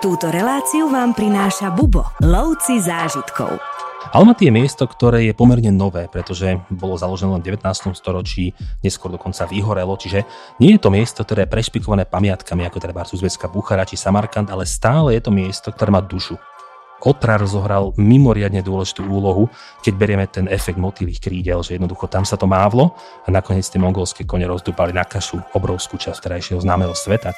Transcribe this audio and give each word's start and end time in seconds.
Túto 0.00 0.32
reláciu 0.32 0.88
vám 0.88 1.12
prináša 1.12 1.68
Bubo, 1.76 2.08
lovci 2.24 2.80
zážitkov. 2.80 3.60
Almaty 4.16 4.48
je 4.48 4.56
miesto, 4.56 4.88
ktoré 4.88 5.28
je 5.28 5.36
pomerne 5.36 5.68
nové, 5.68 6.08
pretože 6.08 6.56
bolo 6.72 6.96
založené 6.96 7.36
v 7.36 7.60
19. 7.60 7.92
storočí, 7.92 8.56
neskôr 8.80 9.12
dokonca 9.12 9.44
vyhorelo, 9.44 9.92
čiže 10.00 10.24
nie 10.56 10.72
je 10.72 10.80
to 10.80 10.88
miesto, 10.88 11.20
ktoré 11.20 11.44
je 11.44 11.52
prešpikované 11.52 12.08
pamiatkami, 12.08 12.64
ako 12.64 12.80
treba 12.80 13.04
Uzbecká 13.04 13.52
Buchara 13.52 13.84
či 13.84 14.00
Samarkand, 14.00 14.48
ale 14.48 14.64
stále 14.64 15.20
je 15.20 15.28
to 15.28 15.36
miesto, 15.36 15.68
ktoré 15.68 15.92
má 15.92 16.00
dušu. 16.00 16.40
Otra 17.04 17.36
rozohral 17.36 17.92
mimoriadne 18.00 18.64
dôležitú 18.64 19.04
úlohu, 19.04 19.52
keď 19.84 19.92
berieme 20.00 20.24
ten 20.32 20.48
efekt 20.48 20.80
motýlých 20.80 21.20
krídel, 21.20 21.60
že 21.60 21.76
jednoducho 21.76 22.08
tam 22.08 22.24
sa 22.24 22.40
to 22.40 22.48
mávlo 22.48 22.96
a 23.24 23.28
nakoniec 23.28 23.68
tie 23.68 23.76
mongolské 23.76 24.24
kone 24.24 24.48
rozdúpali 24.48 24.96
na 24.96 25.04
kašu 25.04 25.44
obrovskú 25.52 26.00
časť 26.00 26.24
terajšieho 26.24 26.64
známeho 26.64 26.96
sveta. 26.96 27.36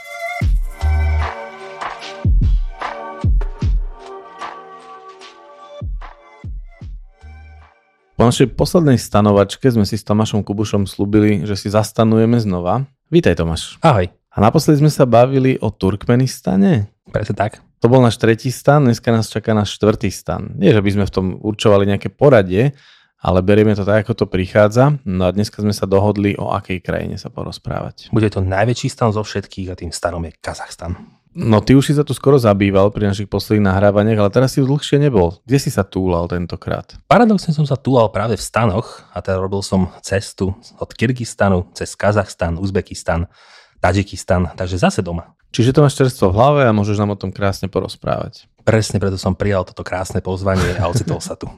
Po 8.13 8.29
našej 8.29 8.53
poslednej 8.53 9.01
stanovačke 9.01 9.73
sme 9.73 9.89
si 9.89 9.97
s 9.97 10.05
Tomášom 10.05 10.45
Kubušom 10.45 10.85
slúbili, 10.85 11.49
že 11.49 11.57
si 11.57 11.73
zastanujeme 11.73 12.37
znova. 12.37 12.85
Vítaj 13.09 13.41
Tomáš. 13.41 13.81
Ahoj. 13.81 14.13
A 14.13 14.37
naposledy 14.37 14.85
sme 14.85 14.93
sa 14.93 15.09
bavili 15.09 15.57
o 15.65 15.73
Turkmenistane. 15.73 16.93
Presne 17.09 17.33
tak. 17.33 17.65
To 17.81 17.89
bol 17.89 18.05
náš 18.05 18.21
tretí 18.21 18.53
stan, 18.53 18.85
dneska 18.85 19.09
nás 19.09 19.33
čaká 19.33 19.57
náš 19.57 19.81
štvrtý 19.81 20.13
stan. 20.13 20.53
Nie, 20.61 20.77
že 20.77 20.85
by 20.85 20.91
sme 20.93 21.05
v 21.09 21.15
tom 21.15 21.27
určovali 21.41 21.89
nejaké 21.89 22.13
poradie, 22.13 22.77
ale 23.17 23.41
berieme 23.41 23.73
to 23.73 23.89
tak, 23.89 24.05
ako 24.05 24.13
to 24.13 24.27
prichádza. 24.29 25.01
No 25.09 25.27
a 25.27 25.33
dneska 25.33 25.65
sme 25.65 25.73
sa 25.73 25.89
dohodli, 25.89 26.37
o 26.37 26.53
akej 26.53 26.85
krajine 26.85 27.17
sa 27.17 27.33
porozprávať. 27.33 28.13
Bude 28.13 28.29
to 28.29 28.45
najväčší 28.45 28.93
stan 28.93 29.09
zo 29.09 29.25
všetkých 29.25 29.73
a 29.73 29.79
tým 29.81 29.89
stanom 29.89 30.21
je 30.29 30.37
Kazachstan. 30.37 31.01
No 31.33 31.65
ty 31.65 31.73
už 31.73 31.89
si 31.89 31.95
sa 31.97 32.05
tu 32.05 32.13
skoro 32.13 32.37
zabýval 32.37 32.93
pri 32.93 33.09
našich 33.09 33.25
posledných 33.25 33.73
nahrávaniach, 33.73 34.21
ale 34.21 34.31
teraz 34.31 34.53
si 34.53 34.61
už 34.61 34.69
dlhšie 34.69 35.01
nebol. 35.01 35.41
Kde 35.49 35.59
si 35.65 35.73
sa 35.73 35.81
túlal 35.81 36.29
tentokrát? 36.29 36.93
Paradoxne 37.09 37.57
som 37.57 37.65
sa 37.65 37.81
túlal 37.81 38.13
práve 38.13 38.37
v 38.37 38.45
stanoch 38.45 39.09
a 39.17 39.25
teda 39.25 39.41
robil 39.41 39.65
som 39.65 39.89
cestu 40.05 40.53
od 40.77 40.91
Kyrgyzstanu 40.93 41.73
cez 41.73 41.97
Kazachstan, 41.97 42.61
Uzbekistan, 42.61 43.33
Tadžikistan, 43.81 44.53
takže 44.53 44.77
zase 44.77 45.01
doma. 45.01 45.33
Čiže 45.53 45.73
to 45.73 45.85
máš 45.85 45.97
čerstvo 45.97 46.33
v 46.33 46.37
hlave 46.37 46.61
a 46.69 46.77
môžeš 46.77 47.01
nám 47.01 47.17
o 47.17 47.21
tom 47.21 47.33
krásne 47.33 47.69
porozprávať. 47.69 48.49
Presne 48.65 49.01
preto 49.01 49.17
som 49.17 49.33
prijal 49.33 49.65
toto 49.65 49.85
krásne 49.85 50.21
pozvanie 50.21 50.77
a 50.77 50.89
ocitol 50.89 51.21
sa 51.21 51.37
tu. 51.37 51.49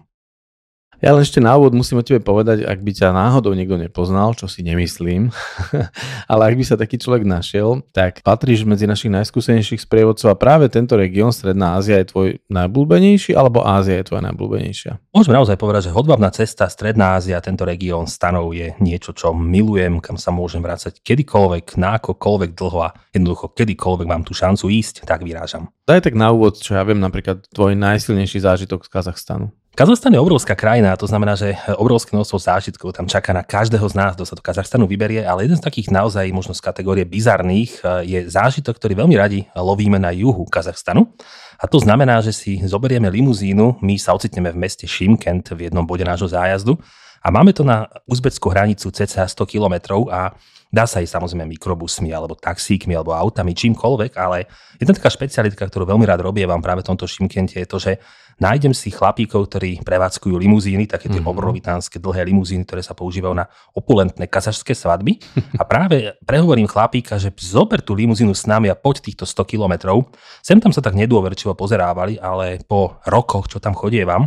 Ja 1.04 1.12
len 1.12 1.20
ešte 1.20 1.36
na 1.36 1.52
úvod 1.60 1.76
musím 1.76 2.00
o 2.00 2.06
tebe 2.06 2.24
povedať, 2.24 2.64
ak 2.64 2.80
by 2.80 2.96
ťa 2.96 3.12
náhodou 3.12 3.52
niekto 3.52 3.76
nepoznal, 3.76 4.32
čo 4.32 4.48
si 4.48 4.64
nemyslím, 4.64 5.28
ale 6.32 6.42
ak 6.48 6.54
by 6.56 6.64
sa 6.64 6.80
taký 6.80 6.96
človek 6.96 7.28
našiel, 7.28 7.84
tak 7.92 8.24
patríš 8.24 8.64
medzi 8.64 8.88
našich 8.88 9.12
najskúsenejších 9.12 9.84
sprievodcov 9.84 10.32
a 10.32 10.40
práve 10.40 10.72
tento 10.72 10.96
región, 10.96 11.28
Stredná 11.28 11.76
Ázia, 11.76 12.00
je 12.00 12.08
tvoj 12.08 12.28
najblúbenejší, 12.48 13.36
alebo 13.36 13.60
Ázia 13.60 14.00
je 14.00 14.08
tvoja 14.08 14.24
najblúbenejšia? 14.32 14.96
Môžeme 15.12 15.36
naozaj 15.36 15.60
povedať, 15.60 15.92
že 15.92 15.92
hodbavná 15.92 16.32
cesta 16.32 16.72
Stredná 16.72 17.20
Ázia, 17.20 17.36
tento 17.44 17.68
región 17.68 18.08
stanov 18.08 18.56
je 18.56 18.72
niečo, 18.80 19.12
čo 19.12 19.36
milujem, 19.36 20.00
kam 20.00 20.16
sa 20.16 20.32
môžem 20.32 20.64
vrácať 20.64 21.04
kedykoľvek, 21.04 21.76
na 21.76 22.00
akokoľvek 22.00 22.56
dlho 22.56 22.80
a 22.80 22.96
jednoducho 23.12 23.52
kedykoľvek 23.52 24.08
mám 24.08 24.24
tú 24.24 24.32
šancu 24.32 24.72
ísť, 24.72 25.04
tak 25.04 25.20
vyrážam. 25.20 25.68
Daj 25.84 26.08
tak 26.08 26.16
na 26.16 26.32
úvod, 26.32 26.56
čo 26.56 26.72
ja 26.72 26.80
viem, 26.80 26.96
napríklad 26.96 27.44
tvoj 27.52 27.76
najsilnejší 27.76 28.40
zážitok 28.40 28.88
z 28.88 28.88
Kazachstanu. 28.88 29.52
Kazachstan 29.74 30.14
je 30.14 30.22
obrovská 30.22 30.54
krajina, 30.54 30.94
to 30.94 31.10
znamená, 31.10 31.34
že 31.34 31.58
obrovské 31.74 32.14
množstvo 32.14 32.38
zážitkov 32.38 32.94
tam 32.94 33.10
čaká 33.10 33.34
na 33.34 33.42
každého 33.42 33.82
z 33.90 33.98
nás, 33.98 34.14
kto 34.14 34.22
sa 34.22 34.38
do 34.38 34.46
Kazachstanu 34.46 34.86
vyberie, 34.86 35.26
ale 35.26 35.50
jeden 35.50 35.58
z 35.58 35.66
takých 35.66 35.90
naozaj 35.90 36.30
možno 36.30 36.54
z 36.54 36.62
kategórie 36.62 37.02
bizarných 37.02 37.82
eh, 37.82 38.06
je 38.06 38.18
zážitok, 38.30 38.78
ktorý 38.78 39.02
veľmi 39.02 39.18
radi 39.18 39.50
lovíme 39.58 39.98
na 39.98 40.14
juhu 40.14 40.46
Kazachstanu. 40.46 41.10
A 41.58 41.66
to 41.66 41.82
znamená, 41.82 42.22
že 42.22 42.30
si 42.30 42.62
zoberieme 42.62 43.10
limuzínu, 43.10 43.82
my 43.82 43.98
sa 43.98 44.14
ocitneme 44.14 44.54
v 44.54 44.62
meste 44.62 44.86
Šimkent 44.86 45.50
v 45.58 45.66
jednom 45.66 45.82
bode 45.82 46.06
nášho 46.06 46.30
zájazdu 46.30 46.78
a 47.24 47.32
máme 47.32 47.56
to 47.56 47.64
na 47.64 47.88
uzbeckú 48.04 48.52
hranicu 48.52 48.92
cca 48.92 49.24
100 49.24 49.48
km 49.48 50.04
a 50.12 50.36
Dá 50.74 50.90
sa 50.90 50.98
ísť 50.98 51.14
samozrejme 51.14 51.46
mikrobusmi, 51.54 52.10
alebo 52.10 52.34
taxíkmi, 52.34 52.98
alebo 52.98 53.14
autami, 53.14 53.54
čímkoľvek, 53.54 54.18
ale 54.18 54.50
jedna 54.82 54.98
taká 54.98 55.06
špecialitka, 55.06 55.70
ktorú 55.70 55.86
veľmi 55.86 56.02
rád 56.02 56.26
robievam 56.26 56.58
práve 56.58 56.82
v 56.82 56.90
tomto 56.90 57.06
Šimkente, 57.06 57.62
je 57.62 57.68
to, 57.70 57.78
že 57.78 58.02
nájdem 58.42 58.74
si 58.74 58.90
chlapíkov, 58.90 59.46
ktorí 59.46 59.86
prevádzkujú 59.86 60.34
limuzíny, 60.34 60.90
také 60.90 61.06
tie 61.06 61.22
mm-hmm. 61.22 61.30
obrovitánske 61.30 62.02
dlhé 62.02 62.26
limuzíny, 62.26 62.66
ktoré 62.66 62.82
sa 62.82 62.90
používajú 62.98 63.38
na 63.38 63.46
opulentné 63.70 64.26
kazašské 64.26 64.74
svadby. 64.74 65.22
A 65.54 65.62
práve 65.62 66.18
prehovorím 66.26 66.66
chlapíka, 66.66 67.22
že 67.22 67.30
zober 67.38 67.78
tú 67.78 67.94
limuzínu 67.94 68.34
s 68.34 68.42
nami 68.50 68.66
a 68.66 68.74
poď 68.74 69.06
týchto 69.06 69.30
100 69.30 69.46
kilometrov. 69.46 70.10
Sem 70.42 70.58
tam 70.58 70.74
sa 70.74 70.82
tak 70.82 70.98
nedôverčivo 70.98 71.54
pozerávali, 71.54 72.18
ale 72.18 72.58
po 72.66 72.98
rokoch, 73.06 73.46
čo 73.46 73.62
tam 73.62 73.78
chodievam, 73.78 74.26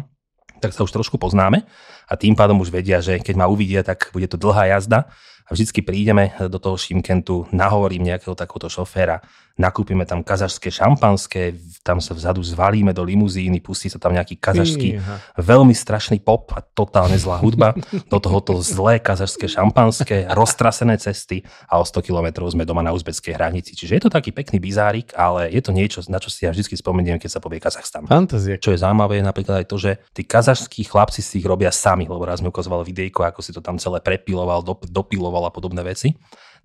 tak 0.59 0.73
sa 0.73 0.83
už 0.83 0.91
trošku 0.91 1.17
poznáme 1.21 1.63
a 2.07 2.13
tým 2.15 2.33
pádom 2.33 2.59
už 2.61 2.71
vedia, 2.71 3.03
že 3.03 3.19
keď 3.19 3.35
ma 3.37 3.47
uvidia, 3.47 3.83
tak 3.83 4.11
bude 4.11 4.27
to 4.27 4.39
dlhá 4.39 4.77
jazda 4.77 5.09
a 5.47 5.49
vždycky 5.55 5.79
prídeme 5.79 6.35
do 6.51 6.59
toho 6.59 6.75
Šimkentu, 6.75 7.47
nahovorím 7.55 8.11
nejakého 8.11 8.35
takéhoto 8.35 8.67
šoféra, 8.67 9.23
nakúpime 9.57 10.05
tam 10.05 10.21
kazašské 10.21 10.69
šampanské, 10.69 11.57
tam 11.81 11.97
sa 11.99 12.13
vzadu 12.13 12.39
zvalíme 12.45 12.93
do 12.93 13.03
limuzíny, 13.03 13.59
pustí 13.59 13.89
sa 13.89 13.97
tam 13.97 14.13
nejaký 14.13 14.37
kazašský 14.37 15.01
veľmi 15.35 15.73
strašný 15.73 16.21
pop 16.21 16.53
a 16.53 16.61
totálne 16.61 17.17
zlá 17.17 17.41
hudba, 17.41 17.73
do 18.13 18.17
tohoto 18.21 18.57
zlé 18.61 19.01
kazašské 19.01 19.49
šampanské, 19.49 20.29
roztrasené 20.31 20.95
cesty 21.01 21.43
a 21.67 21.81
o 21.81 21.85
100 21.85 22.05
kilometrov 22.05 22.47
sme 22.53 22.63
doma 22.63 22.85
na 22.85 22.93
uzbeckej 22.93 23.33
hranici. 23.33 23.73
Čiže 23.73 23.93
je 23.97 24.01
to 24.07 24.11
taký 24.13 24.31
pekný 24.31 24.61
bizárik, 24.61 25.11
ale 25.17 25.49
je 25.49 25.61
to 25.61 25.73
niečo, 25.73 25.99
na 26.07 26.21
čo 26.21 26.29
si 26.29 26.45
ja 26.45 26.53
vždy 26.53 26.77
spomeniem, 26.77 27.17
keď 27.17 27.37
sa 27.37 27.39
povie 27.41 27.57
Kazachstan. 27.57 28.05
Fantázia. 28.05 28.61
Čo 28.61 28.71
je 28.71 28.79
zaujímavé 28.79 29.19
je 29.19 29.25
napríklad 29.25 29.65
aj 29.65 29.67
to, 29.67 29.77
že 29.81 29.91
tí 30.13 30.21
kazašskí 30.21 30.85
chlapci 30.85 31.25
si 31.25 31.41
ich 31.41 31.47
robia 31.49 31.73
sami, 31.73 32.05
lebo 32.05 32.21
raz 32.21 32.39
mi 32.39 32.53
ukazoval 32.53 32.85
videjko, 32.85 33.25
ako 33.25 33.41
si 33.41 33.51
to 33.51 33.59
tam 33.59 33.81
celé 33.81 33.99
prepiloval, 33.99 34.61
dopiloval 34.85 35.49
a 35.49 35.51
podobné 35.51 35.81
veci. 35.81 36.13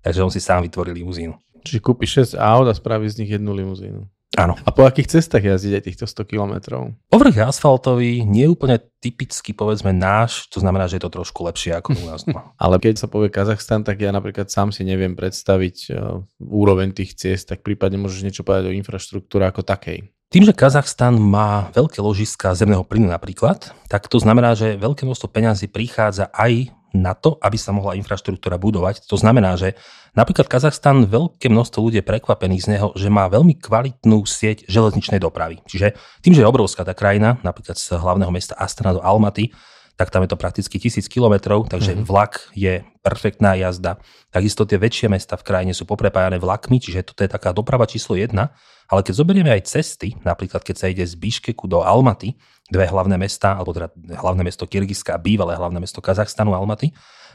Takže 0.03 0.19
on 0.23 0.31
si 0.31 0.43
sám 0.43 0.67
vytvoril 0.67 0.99
limuzínu. 0.99 1.33
Čiže 1.63 1.79
kúpiš 1.79 2.35
6 2.35 2.43
aut 2.43 2.67
a 2.67 2.75
spraví 2.75 3.07
z 3.07 3.23
nich 3.23 3.31
jednu 3.31 3.55
limuzínu. 3.55 4.03
Áno. 4.33 4.57
A 4.65 4.73
po 4.73 4.89
akých 4.89 5.13
cestách 5.13 5.45
jazdiť 5.45 5.73
aj 5.77 5.83
týchto 5.85 6.05
100 6.09 6.25
kilometrov? 6.25 6.89
Povrch 7.05 7.37
je 7.37 7.45
asfaltový, 7.45 8.25
nie 8.25 8.49
úplne 8.49 8.81
typicky 8.97 9.53
povedzme 9.53 9.93
náš, 9.93 10.49
to 10.49 10.57
znamená, 10.57 10.89
že 10.89 10.97
je 10.97 11.05
to 11.05 11.21
trošku 11.21 11.45
lepšie 11.45 11.77
ako 11.77 11.93
u 11.93 12.03
nás. 12.09 12.25
Ale 12.63 12.81
keď 12.81 13.05
sa 13.05 13.05
povie 13.05 13.29
Kazachstan, 13.29 13.85
tak 13.85 14.01
ja 14.01 14.09
napríklad 14.09 14.49
sám 14.49 14.73
si 14.73 14.81
neviem 14.81 15.13
predstaviť 15.13 15.77
uh, 15.93 16.25
úroveň 16.41 16.97
tých 16.97 17.13
ciest, 17.13 17.53
tak 17.53 17.61
prípadne 17.61 18.01
môžeš 18.01 18.25
niečo 18.25 18.41
povedať 18.41 18.73
o 18.73 18.77
infraštruktúre 18.77 19.45
ako 19.45 19.61
takej. 19.61 20.09
Tým, 20.33 20.49
že 20.49 20.57
Kazachstan 20.57 21.13
má 21.21 21.69
veľké 21.77 22.01
ložiska 22.01 22.57
zemného 22.57 22.81
plynu 22.81 23.13
napríklad, 23.13 23.69
tak 23.85 24.09
to 24.09 24.17
znamená, 24.17 24.57
že 24.57 24.81
veľké 24.81 25.05
množstvo 25.05 25.29
peňazí 25.29 25.69
prichádza 25.69 26.33
aj 26.33 26.73
na 26.93 27.17
to, 27.17 27.41
aby 27.41 27.57
sa 27.57 27.73
mohla 27.73 27.97
infraštruktúra 27.97 28.61
budovať. 28.61 29.09
To 29.09 29.17
znamená, 29.17 29.57
že 29.57 29.73
napríklad 30.13 30.45
Kazachstan, 30.45 31.09
veľké 31.09 31.49
množstvo 31.49 31.81
ľudí 31.81 31.97
je 31.99 32.05
prekvapených 32.05 32.63
z 32.63 32.71
neho, 32.77 32.87
že 32.93 33.09
má 33.09 33.25
veľmi 33.27 33.57
kvalitnú 33.57 34.21
sieť 34.29 34.69
železničnej 34.69 35.17
dopravy. 35.17 35.65
Čiže 35.65 35.97
tým, 36.21 36.37
že 36.37 36.45
je 36.45 36.47
obrovská 36.47 36.85
tá 36.85 36.93
krajina, 36.93 37.41
napríklad 37.41 37.75
z 37.75 37.97
hlavného 37.97 38.29
mesta 38.29 38.53
Astana 38.55 38.93
do 38.93 39.01
Almaty, 39.01 39.49
tak 39.93 40.09
tam 40.09 40.25
je 40.25 40.33
to 40.33 40.37
prakticky 40.41 40.81
tisíc 40.81 41.05
kilometrov, 41.05 41.69
takže 41.69 41.93
mm-hmm. 41.93 42.07
vlak 42.09 42.49
je 42.57 42.81
perfektná 43.05 43.53
jazda. 43.53 44.01
Takisto 44.33 44.65
tie 44.65 44.81
väčšie 44.81 45.07
mesta 45.11 45.37
v 45.37 45.45
krajine 45.45 45.73
sú 45.77 45.85
poprepájané 45.85 46.41
vlakmi, 46.41 46.81
čiže 46.81 47.13
toto 47.13 47.21
je 47.21 47.29
taká 47.29 47.53
doprava 47.53 47.85
číslo 47.85 48.17
jedna. 48.17 48.57
Ale 48.89 49.05
keď 49.05 49.13
zoberieme 49.21 49.53
aj 49.53 49.69
cesty, 49.69 50.17
napríklad 50.25 50.65
keď 50.65 50.75
sa 50.75 50.89
ide 50.89 51.05
z 51.05 51.13
Biškeku 51.13 51.69
do 51.69 51.85
Almaty, 51.85 52.33
dve 52.67 52.89
hlavné 52.89 53.15
mesta, 53.21 53.53
alebo 53.53 53.71
teda 53.71 53.93
hlavné 54.17 54.41
mesto 54.41 54.65
Kyrgyzska 54.65 55.15
a 55.15 55.21
bývalé 55.21 55.53
hlavné 55.53 55.77
mesto 55.77 56.01
Kazachstanu 56.01 56.57
Almaty, 56.57 56.89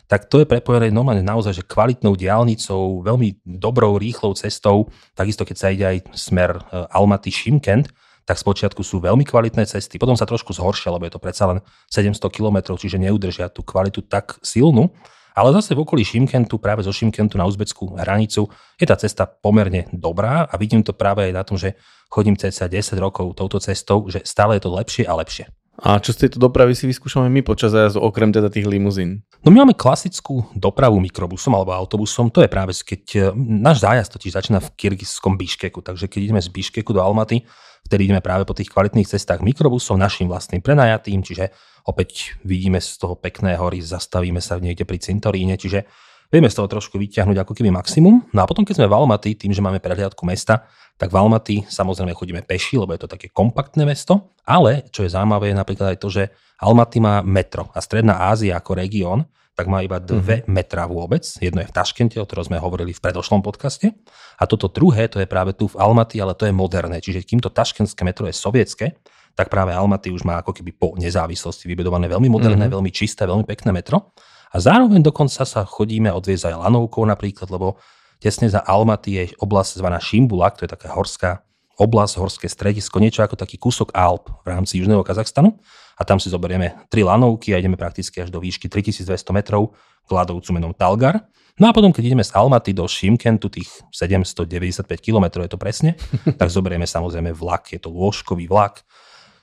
tak 0.08 0.26
to 0.32 0.40
je 0.40 0.48
prepojené 0.48 0.88
normálne 0.88 1.20
naozaj, 1.20 1.52
že 1.52 1.68
kvalitnou 1.68 2.16
diálnicou, 2.16 3.04
veľmi 3.04 3.44
dobrou, 3.44 4.00
rýchlou 4.00 4.32
cestou. 4.32 4.88
Takisto 5.12 5.44
keď 5.44 5.56
sa 5.56 5.68
ide 5.68 5.84
aj 5.84 5.98
smer 6.16 6.56
e, 6.56 6.60
Almaty 6.96 7.28
Šimkent, 7.28 7.92
tak 8.28 8.36
spočiatku 8.36 8.84
sú 8.84 9.00
veľmi 9.00 9.24
kvalitné 9.24 9.64
cesty, 9.64 9.96
potom 9.96 10.12
sa 10.12 10.28
trošku 10.28 10.52
zhoršia, 10.52 10.92
lebo 10.92 11.08
je 11.08 11.16
to 11.16 11.20
predsa 11.22 11.48
len 11.48 11.64
700 11.88 12.20
km, 12.28 12.76
čiže 12.76 13.00
neudržia 13.00 13.48
tú 13.48 13.64
kvalitu 13.64 14.04
tak 14.04 14.36
silnú. 14.44 14.92
Ale 15.32 15.54
zase 15.54 15.72
v 15.72 15.86
okolí 15.86 16.02
Šimkentu, 16.04 16.58
práve 16.58 16.82
zo 16.84 16.92
Šimkentu 16.92 17.38
na 17.38 17.46
uzbeckú 17.46 17.94
hranicu, 17.94 18.50
je 18.76 18.84
tá 18.84 18.98
cesta 18.98 19.24
pomerne 19.24 19.88
dobrá 19.94 20.44
a 20.44 20.54
vidím 20.60 20.84
to 20.84 20.92
práve 20.92 21.24
aj 21.24 21.32
na 21.32 21.42
tom, 21.46 21.56
že 21.56 21.78
chodím 22.10 22.36
cca 22.36 22.68
10 22.68 22.98
rokov 22.98 23.38
touto 23.38 23.62
cestou, 23.62 24.04
že 24.10 24.20
stále 24.26 24.58
je 24.58 24.66
to 24.66 24.74
lepšie 24.74 25.04
a 25.06 25.14
lepšie. 25.14 25.46
A 25.78 26.02
čo 26.02 26.10
z 26.10 26.26
tejto 26.26 26.42
dopravy 26.42 26.74
si 26.74 26.90
vyskúšame 26.90 27.30
my 27.30 27.46
počas 27.46 27.70
jazdu, 27.70 28.02
okrem 28.02 28.34
teda 28.34 28.50
tých 28.50 28.66
limuzín? 28.66 29.22
No 29.46 29.54
my 29.54 29.62
máme 29.62 29.78
klasickú 29.78 30.42
dopravu 30.58 30.98
mikrobusom 30.98 31.54
alebo 31.54 31.70
autobusom. 31.70 32.34
To 32.34 32.42
je 32.42 32.50
práve, 32.50 32.74
keď 32.74 33.02
e, 33.14 33.18
náš 33.38 33.86
zájazd 33.86 34.10
totiž 34.18 34.34
začína 34.34 34.58
v 34.58 34.74
kyrgyzskom 34.74 35.38
Biškeku. 35.38 35.78
Takže 35.78 36.10
keď 36.10 36.20
ideme 36.26 36.42
z 36.42 36.50
Biškeku 36.50 36.90
do 36.90 36.98
Almaty, 36.98 37.46
vtedy 37.88 38.12
ideme 38.12 38.20
práve 38.20 38.44
po 38.44 38.52
tých 38.52 38.68
kvalitných 38.68 39.08
cestách 39.08 39.40
mikrobusom, 39.40 39.96
našim 39.96 40.28
vlastným 40.28 40.60
prenajatým, 40.60 41.24
čiže 41.24 41.50
opäť 41.88 42.36
vidíme 42.44 42.78
z 42.78 43.00
toho 43.00 43.16
pekné 43.16 43.56
hory, 43.56 43.80
zastavíme 43.80 44.44
sa 44.44 44.60
niekde 44.60 44.84
pri 44.84 45.00
cintoríne, 45.00 45.56
čiže 45.56 45.88
Vieme 46.28 46.52
z 46.52 46.60
toho 46.60 46.68
trošku 46.68 47.00
vyťahnuť 47.00 47.40
ako 47.40 47.56
keby 47.56 47.72
maximum. 47.72 48.20
No 48.36 48.44
a 48.44 48.48
potom, 48.48 48.60
keď 48.60 48.84
sme 48.84 48.90
v 48.92 48.96
Almaty, 49.00 49.32
tým, 49.32 49.48
že 49.56 49.64
máme 49.64 49.80
prehliadku 49.80 50.28
mesta, 50.28 50.68
tak 51.00 51.08
v 51.08 51.16
Almaty 51.16 51.56
samozrejme 51.64 52.12
chodíme 52.12 52.44
peši, 52.44 52.76
lebo 52.76 52.92
je 52.92 53.00
to 53.00 53.08
také 53.08 53.32
kompaktné 53.32 53.88
mesto. 53.88 54.36
Ale 54.44 54.84
čo 54.92 55.08
je 55.08 55.14
zaujímavé, 55.16 55.56
je 55.56 55.56
napríklad 55.56 55.96
aj 55.96 55.98
to, 56.04 56.08
že 56.12 56.28
Almaty 56.60 57.00
má 57.00 57.24
metro 57.24 57.72
a 57.72 57.80
Stredná 57.80 58.28
Ázia 58.28 58.60
ako 58.60 58.76
región 58.76 59.24
tak 59.58 59.66
má 59.66 59.82
iba 59.82 59.98
dve 59.98 60.46
mm-hmm. 60.46 60.54
metra 60.54 60.86
vôbec. 60.86 61.26
Jedno 61.42 61.58
je 61.58 61.66
v 61.66 61.74
Taškente, 61.74 62.14
o 62.22 62.26
ktorom 62.30 62.46
sme 62.46 62.62
hovorili 62.62 62.94
v 62.94 63.02
predošlom 63.02 63.42
podcaste. 63.42 63.90
A 64.38 64.46
toto 64.46 64.70
druhé, 64.70 65.10
to 65.10 65.18
je 65.18 65.26
práve 65.26 65.50
tu 65.58 65.66
v 65.66 65.74
Almaty, 65.82 66.22
ale 66.22 66.38
to 66.38 66.46
je 66.46 66.54
moderné. 66.54 67.02
Čiže 67.02 67.26
kým 67.26 67.42
to 67.42 67.50
taškenské 67.50 68.06
metro 68.06 68.30
je 68.30 68.38
sovietské, 68.38 68.94
tak 69.34 69.50
práve 69.50 69.74
Almaty 69.74 70.14
už 70.14 70.22
má 70.22 70.38
ako 70.38 70.54
keby 70.54 70.70
po 70.78 70.94
nezávislosti 70.94 71.66
vybudované 71.66 72.06
veľmi 72.06 72.30
moderné, 72.30 72.70
mm-hmm. 72.70 72.78
veľmi 72.78 72.90
čisté, 72.94 73.26
veľmi 73.26 73.42
pekné 73.42 73.74
metro. 73.74 74.14
A 74.54 74.62
zároveň 74.62 75.02
dokonca 75.02 75.42
sa 75.42 75.66
chodíme 75.66 76.06
odviezť 76.14 76.54
aj 76.54 76.62
lanovkou 76.62 77.02
napríklad, 77.02 77.50
lebo 77.50 77.82
tesne 78.22 78.46
za 78.46 78.62
Almaty 78.62 79.10
je 79.18 79.22
oblasť 79.42 79.82
zvaná 79.82 79.98
Šimbula, 79.98 80.54
to 80.54 80.66
je 80.66 80.70
taká 80.70 80.94
horská 80.94 81.42
oblasť, 81.78 82.14
horské 82.18 82.46
stredisko, 82.46 83.02
niečo 83.02 83.26
ako 83.26 83.38
taký 83.38 83.58
kúsok 83.58 83.90
Alp 83.94 84.30
v 84.42 84.54
rámci 84.54 84.78
Južného 84.82 85.02
Kazachstanu 85.06 85.58
a 85.98 86.02
tam 86.06 86.22
si 86.22 86.30
zoberieme 86.30 86.86
tri 86.86 87.02
lanovky 87.02 87.52
a 87.52 87.58
ideme 87.58 87.74
prakticky 87.74 88.22
až 88.22 88.30
do 88.30 88.38
výšky 88.38 88.70
3200 88.70 89.34
metrov 89.34 89.74
k 90.06 90.10
ľadovcu 90.14 90.50
menom 90.54 90.72
Talgar. 90.72 91.26
No 91.58 91.66
a 91.66 91.74
potom, 91.74 91.90
keď 91.90 92.14
ideme 92.14 92.22
z 92.22 92.30
Almaty 92.38 92.70
do 92.70 92.86
Šimkentu, 92.86 93.50
tých 93.50 93.66
795 93.90 94.86
km 95.02 95.42
je 95.42 95.50
to 95.50 95.58
presne, 95.58 95.98
tak 96.40 96.48
zoberieme 96.54 96.86
samozrejme 96.86 97.34
vlak, 97.34 97.74
je 97.74 97.82
to 97.82 97.90
lôžkový 97.90 98.46
vlak, 98.46 98.86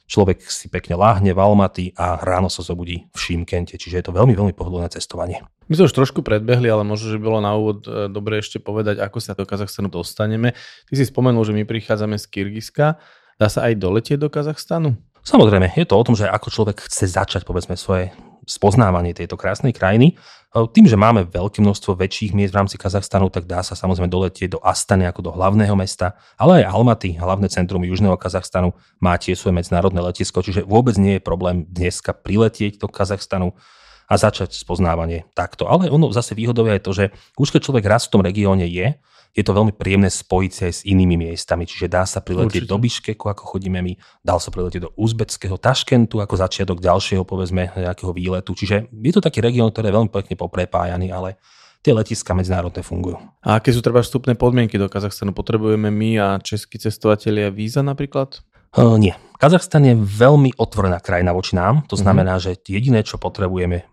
človek 0.07 0.39
si 0.47 0.71
pekne 0.71 0.95
láhne 0.95 1.35
v 1.35 1.39
Almaty 1.43 1.91
a 1.99 2.15
ráno 2.23 2.47
sa 2.47 2.63
zobudí 2.63 3.11
v 3.11 3.17
Šimkente, 3.19 3.75
čiže 3.75 3.99
je 3.99 4.05
to 4.07 4.15
veľmi, 4.15 4.31
veľmi 4.31 4.55
pohodlné 4.55 4.87
cestovanie. 4.95 5.43
My 5.65 5.75
sme 5.75 5.89
už 5.89 5.97
trošku 5.97 6.21
predbehli, 6.21 6.69
ale 6.69 6.85
možno, 6.85 7.09
že 7.09 7.17
bolo 7.17 7.41
na 7.41 7.57
úvod 7.57 7.89
e, 7.89 8.05
dobre 8.07 8.37
ešte 8.37 8.61
povedať, 8.61 9.01
ako 9.01 9.17
sa 9.17 9.33
do 9.33 9.49
Kazachstanu 9.49 9.89
dostaneme. 9.89 10.53
Ty 10.85 10.93
si 10.93 11.09
spomenul, 11.09 11.41
že 11.41 11.57
my 11.57 11.65
prichádzame 11.65 12.21
z 12.21 12.25
Kyrgyzska. 12.29 13.01
Dá 13.41 13.47
sa 13.49 13.65
aj 13.65 13.81
doletieť 13.81 14.21
do 14.21 14.29
Kazachstanu? 14.29 14.93
Samozrejme, 15.25 15.73
je 15.73 15.89
to 15.89 15.97
o 15.97 16.05
tom, 16.05 16.13
že 16.13 16.29
ako 16.29 16.53
človek 16.53 16.85
chce 16.85 17.09
začať 17.09 17.49
povedzme 17.49 17.73
svoje 17.73 18.13
spoznávanie 18.45 19.17
tejto 19.17 19.41
krásnej 19.41 19.73
krajiny. 19.73 20.13
Tým, 20.53 20.85
že 20.85 20.95
máme 20.95 21.25
veľké 21.25 21.65
množstvo 21.65 21.97
väčších 21.97 22.31
miest 22.37 22.53
v 22.53 22.61
rámci 22.61 22.77
Kazachstanu, 22.77 23.33
tak 23.33 23.49
dá 23.49 23.65
sa 23.65 23.73
samozrejme 23.73 24.05
doletieť 24.05 24.55
do 24.55 24.59
Astany 24.61 25.03
ako 25.09 25.25
do 25.25 25.31
hlavného 25.33 25.73
mesta, 25.73 26.13
ale 26.37 26.61
aj 26.61 26.71
Almaty, 26.71 27.17
hlavné 27.17 27.49
centrum 27.49 27.81
južného 27.81 28.15
Kazachstanu, 28.15 28.77
má 29.01 29.17
tiež 29.17 29.41
svoje 29.41 29.57
medzinárodné 29.57 29.99
letisko, 29.99 30.45
čiže 30.45 30.61
vôbec 30.63 30.95
nie 30.95 31.17
je 31.17 31.25
problém 31.25 31.65
dneska 31.67 32.13
priletieť 32.13 32.77
do 32.77 32.87
Kazachstanu 32.87 33.57
a 34.05 34.13
začať 34.15 34.53
spoznávanie 34.53 35.25
takto. 35.33 35.65
Ale 35.65 35.89
ono 35.89 36.13
zase 36.13 36.37
výhodou 36.37 36.65
je 36.69 36.81
to, 36.81 36.91
že 36.93 37.05
už 37.37 37.49
keď 37.53 37.61
človek 37.65 37.85
raz 37.85 38.05
v 38.05 38.13
tom 38.17 38.21
regióne 38.21 38.65
je, 38.69 38.97
je 39.35 39.43
to 39.43 39.51
veľmi 39.51 39.75
príjemné 39.75 40.07
spojiť 40.07 40.51
sa 40.55 40.63
aj 40.71 40.73
s 40.79 40.81
inými 40.87 41.19
miestami, 41.19 41.67
čiže 41.67 41.91
dá 41.91 42.07
sa 42.07 42.23
priletieť 42.23 42.63
Určite. 42.63 42.71
do 42.71 42.77
Biškeku, 42.79 43.25
ako 43.27 43.43
chodíme 43.43 43.83
my, 43.83 43.99
dá 44.23 44.39
sa 44.39 44.47
priletieť 44.47 44.87
do 44.87 44.91
uzbeckého 44.95 45.59
Taškentu 45.59 46.23
ako 46.23 46.39
začiatok 46.39 46.79
ďalšieho, 46.79 47.27
povedzme, 47.27 47.67
nejakého 47.75 48.15
výletu. 48.15 48.55
Čiže 48.55 48.87
je 48.87 49.11
to 49.11 49.19
taký 49.19 49.43
región, 49.43 49.75
ktorý 49.75 49.91
je 49.91 49.95
veľmi 49.99 50.11
pekne 50.15 50.39
poprepájaný, 50.39 51.11
ale 51.11 51.35
tie 51.83 51.91
letiska 51.91 52.31
medzinárodné 52.31 52.79
fungujú. 52.79 53.19
A 53.43 53.59
aké 53.59 53.75
sú 53.75 53.83
treba 53.83 53.99
vstupné 53.99 54.39
podmienky 54.39 54.79
do 54.79 54.87
Kazachstanu? 54.87 55.35
Potrebujeme 55.35 55.91
my 55.91 56.09
a 56.17 56.27
českí 56.39 56.79
cestovatelia 56.79 57.51
víza 57.51 57.83
napríklad? 57.83 58.39
Uh, 58.71 58.95
nie. 58.95 59.13
Kazachstan 59.35 59.83
je 59.83 59.95
veľmi 59.99 60.55
otvorená 60.55 61.03
krajina 61.03 61.35
voči 61.35 61.59
nám. 61.59 61.83
To 61.91 61.99
znamená, 61.99 62.39
mm-hmm. 62.39 62.55
že 62.55 62.71
jediné, 62.71 63.03
čo 63.03 63.19
potrebujeme, 63.19 63.83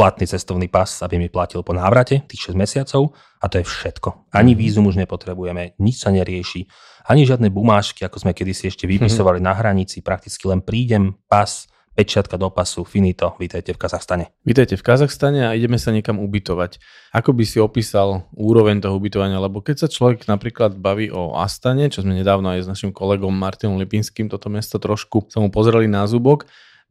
platný 0.00 0.24
cestovný 0.24 0.72
pas, 0.72 0.88
aby 1.04 1.20
mi 1.20 1.28
platil 1.28 1.60
po 1.60 1.76
návrate 1.76 2.24
tých 2.24 2.56
6 2.56 2.56
mesiacov 2.56 3.12
a 3.36 3.52
to 3.52 3.60
je 3.60 3.68
všetko. 3.68 4.32
Ani 4.32 4.56
mhm. 4.56 4.58
vízum 4.64 4.88
už 4.88 4.96
nepotrebujeme, 4.96 5.76
nič 5.76 6.00
sa 6.00 6.08
nerieši, 6.08 6.64
ani 7.04 7.28
žiadne 7.28 7.52
bumášky, 7.52 8.08
ako 8.08 8.24
sme 8.24 8.32
kedysi 8.32 8.72
ešte 8.72 8.88
vypisovali 8.88 9.44
mm-hmm. 9.44 9.52
na 9.52 9.60
hranici, 9.60 10.00
prakticky 10.00 10.48
len 10.48 10.64
prídem, 10.64 11.16
pas, 11.28 11.68
pečiatka 11.90 12.40
do 12.40 12.48
pasu, 12.48 12.86
finito, 12.86 13.34
vítajte 13.36 13.76
v 13.76 13.78
Kazachstane. 13.80 14.32
Vítajte 14.40 14.78
v 14.78 14.84
Kazachstane 14.84 15.44
a 15.44 15.52
ideme 15.52 15.76
sa 15.76 15.92
niekam 15.92 16.16
ubytovať. 16.22 16.80
Ako 17.12 17.36
by 17.36 17.44
si 17.44 17.58
opísal 17.60 18.24
úroveň 18.32 18.80
toho 18.80 18.96
ubytovania? 18.96 19.42
Lebo 19.42 19.60
keď 19.60 19.84
sa 19.84 19.88
človek 19.90 20.24
napríklad 20.24 20.80
baví 20.80 21.12
o 21.12 21.36
Astane, 21.36 21.90
čo 21.92 22.00
sme 22.00 22.16
nedávno 22.16 22.48
aj 22.48 22.64
s 22.64 22.70
našim 22.70 22.94
kolegom 22.94 23.34
Martinom 23.34 23.76
Lipinským 23.76 24.30
toto 24.30 24.48
mesto 24.48 24.80
trošku 24.80 25.28
sa 25.28 25.42
mu 25.42 25.52
pozreli 25.52 25.90
na 25.90 26.06
zubok, 26.06 26.46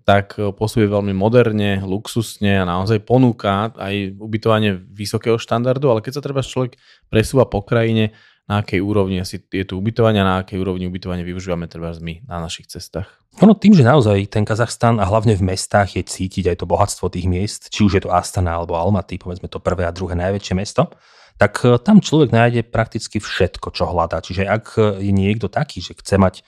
tak 0.07 0.37
e, 0.37 0.49
posúje 0.55 0.87
veľmi 0.89 1.13
moderne, 1.13 1.81
luxusne 1.83 2.61
a 2.61 2.67
naozaj 2.67 3.03
ponúka 3.03 3.71
aj 3.77 4.17
ubytovanie 4.17 4.75
vysokého 4.75 5.37
štandardu, 5.37 5.89
ale 5.91 6.03
keď 6.03 6.19
sa 6.19 6.25
treba 6.25 6.45
človek 6.45 6.79
presúva 7.07 7.45
po 7.45 7.61
krajine, 7.61 8.15
na 8.49 8.65
akej 8.65 8.81
úrovni 8.81 9.21
asi 9.21 9.37
je 9.37 9.61
tu 9.61 9.77
ubytovanie, 9.77 10.25
na 10.25 10.41
akej 10.41 10.57
úrovni 10.57 10.89
ubytovanie 10.89 11.21
využívame 11.21 11.69
treba 11.69 11.93
my 12.01 12.25
na 12.25 12.41
našich 12.41 12.65
cestách? 12.65 13.05
Ono 13.45 13.53
tým, 13.53 13.77
že 13.77 13.85
naozaj 13.85 14.33
ten 14.33 14.41
Kazachstan 14.41 14.97
a 14.97 15.05
hlavne 15.05 15.37
v 15.37 15.53
mestách 15.53 15.93
je 15.93 16.01
cítiť 16.01 16.49
aj 16.49 16.57
to 16.57 16.65
bohatstvo 16.65 17.13
tých 17.13 17.29
miest, 17.29 17.69
či 17.69 17.85
už 17.85 18.01
je 18.01 18.03
to 18.03 18.09
Astana 18.09 18.57
alebo 18.57 18.73
Almaty, 18.73 19.21
povedzme 19.21 19.45
to 19.45 19.61
prvé 19.61 19.85
a 19.85 19.93
druhé 19.93 20.17
najväčšie 20.17 20.57
mesto, 20.57 20.89
tak 21.37 21.61
e, 21.61 21.77
tam 21.77 22.01
človek 22.01 22.33
nájde 22.33 22.61
prakticky 22.65 23.21
všetko, 23.21 23.69
čo 23.69 23.85
hľadá. 23.85 24.17
Čiže 24.25 24.49
ak 24.49 24.97
je 24.97 25.13
niekto 25.13 25.45
taký, 25.45 25.85
že 25.85 25.93
chce 25.93 26.17
mať 26.17 26.41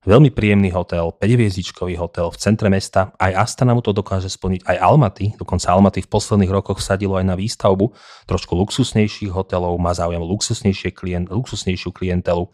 Veľmi 0.00 0.32
príjemný 0.32 0.72
hotel, 0.72 1.12
5 1.12 2.00
hotel 2.00 2.32
v 2.32 2.40
centre 2.40 2.72
mesta. 2.72 3.12
Aj 3.20 3.36
Astana 3.36 3.76
mu 3.76 3.84
to 3.84 3.92
dokáže 3.92 4.32
splniť, 4.32 4.64
aj 4.64 4.76
Almaty. 4.80 5.36
Dokonca 5.36 5.76
Almaty 5.76 6.00
v 6.00 6.08
posledných 6.08 6.48
rokoch 6.48 6.80
sadilo 6.80 7.20
aj 7.20 7.28
na 7.28 7.36
výstavbu 7.36 7.92
trošku 8.24 8.56
luxusnejších 8.56 9.28
hotelov, 9.28 9.76
má 9.76 9.92
záujem 9.92 10.24
luxusnejšie 10.24 10.96
klient, 10.96 11.28
luxusnejšiu 11.28 11.92
klientelu. 11.92 12.48